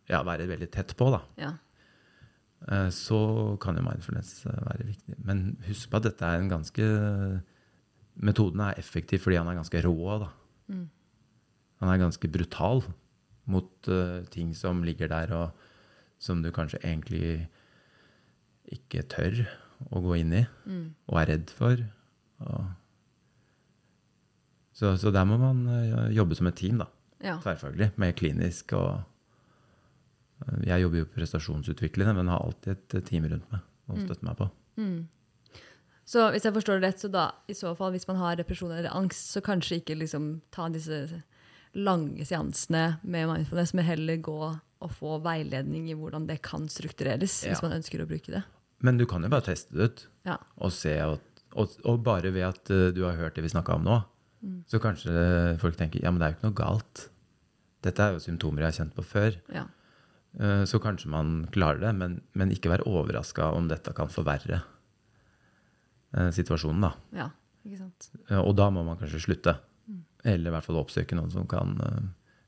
[0.09, 1.51] ja, være veldig tett på, da, Ja.
[2.69, 5.15] eh, så kan jo mindfulness eh, være viktig.
[5.25, 7.43] Men husk på at dette er en ganske
[8.17, 10.29] Metoden er effektiv fordi han er ganske rå, da.
[11.79, 12.81] Han er ganske brutal
[13.45, 15.51] mot uh, ting som ligger der, og
[16.17, 17.47] som du kanskje egentlig
[18.73, 19.43] ikke tør
[19.93, 20.41] å gå inn i,
[21.07, 21.77] og er redd for.
[22.41, 22.65] Og
[24.73, 26.89] så, så der må man uh, jobbe som et team, da.
[27.23, 27.37] Ja.
[27.41, 27.91] Tverrfaglig.
[27.97, 28.99] Med klinisk og
[30.45, 34.27] eh, Jeg jobber jo prestasjonsutviklende, men har alltid et eh, team rundt meg å støtte
[34.27, 34.49] meg på.
[36.07, 38.71] Så hvis jeg forstår det rett, så da i så fall, hvis man har depresjon
[38.71, 41.21] eller angst, så kanskje ikke liksom ta disse
[41.75, 44.37] lange seansene med mindfulness, men heller gå
[44.77, 47.51] og få veiledning i hvordan det kan struktureres, Ja.
[47.51, 48.43] hvis man ønsker å bruke det.
[48.85, 50.05] Men du kan jo bare teste det ut.
[50.29, 50.37] Ja.
[50.61, 53.75] Og se at, og, og bare ved at eh, du har hørt det vi snakka
[53.75, 53.97] om nå,
[54.67, 55.13] så kanskje
[55.61, 57.07] folk tenker ja, men det er jo ikke noe galt.
[57.85, 59.37] Dette er jo symptomer jeg har kjent på før.
[59.53, 59.65] Ja.
[60.39, 64.61] Eh, Så kanskje man klarer det, men, men ikke vær overraska om dette kan forverre
[66.17, 66.93] eh, situasjonen, da.
[67.23, 67.29] ja.
[67.67, 68.09] Ikke sant.
[68.29, 69.57] Eh, Og da må man kanskje slutte.
[70.27, 71.75] Eller i hvert fall oppsøke noen som kan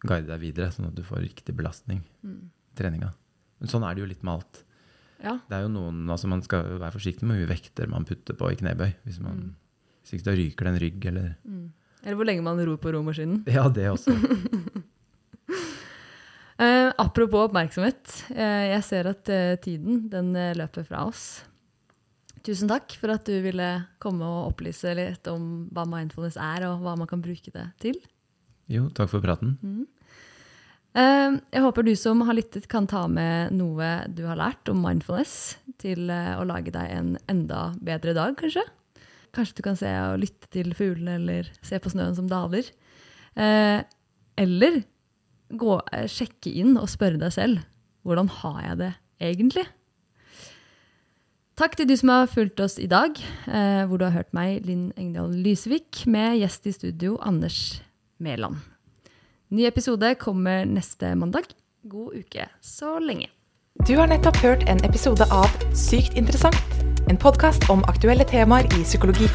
[0.04, 2.34] guide deg videre, sånn at du får riktig belastning i
[2.80, 3.12] treninga.
[3.60, 4.62] Men sånn er det jo litt med alt.
[5.24, 5.34] Ja.
[5.48, 8.36] Det er jo noen, altså Man skal være forsiktig med hvor mye vekter man putter
[8.40, 8.94] på i knebøy.
[9.06, 9.56] Hvis, man,
[10.02, 11.30] hvis ikke da ryker det en rygg, eller
[12.06, 13.44] Eller hvor lenge man ror på romaskinen.
[13.58, 14.14] Ja, det også.
[16.60, 18.04] uh, apropos oppmerksomhet.
[18.32, 21.44] Uh, jeg ser at uh, tiden den løper fra oss.
[22.46, 23.68] Tusen takk for at du ville
[24.00, 28.00] komme og opplyse litt om hva mindfulness er, og hva man kan bruke det til.
[28.72, 29.58] Jo, takk for praten.
[29.60, 29.88] Mm.
[30.96, 35.58] jeg håper du som har lyttet, kan ta med noe du har lært om mindfulness
[35.82, 38.64] til å lage deg en enda bedre dag, kanskje.
[39.36, 42.68] Kanskje du kan se og lytte til fuglene, eller se på snøen som daler.
[43.40, 43.82] Eh,
[44.40, 44.82] eller
[45.50, 47.66] gå, eh, sjekke inn og spørre deg selv
[48.08, 49.66] hvordan har jeg det egentlig?
[51.60, 53.18] Takk til du som har fulgt oss i dag,
[53.48, 57.82] eh, hvor du har hørt meg, Linn Engdahl Lysevik, med gjest i studio Anders
[58.18, 58.62] Mæland.
[59.52, 61.52] Ny episode kommer neste mandag.
[61.84, 63.28] God uke så lenge.
[63.88, 66.80] Du har nettopp hørt en episode av Sykt interessant,
[67.10, 69.30] en podkast om aktuelle temaer i psykologi.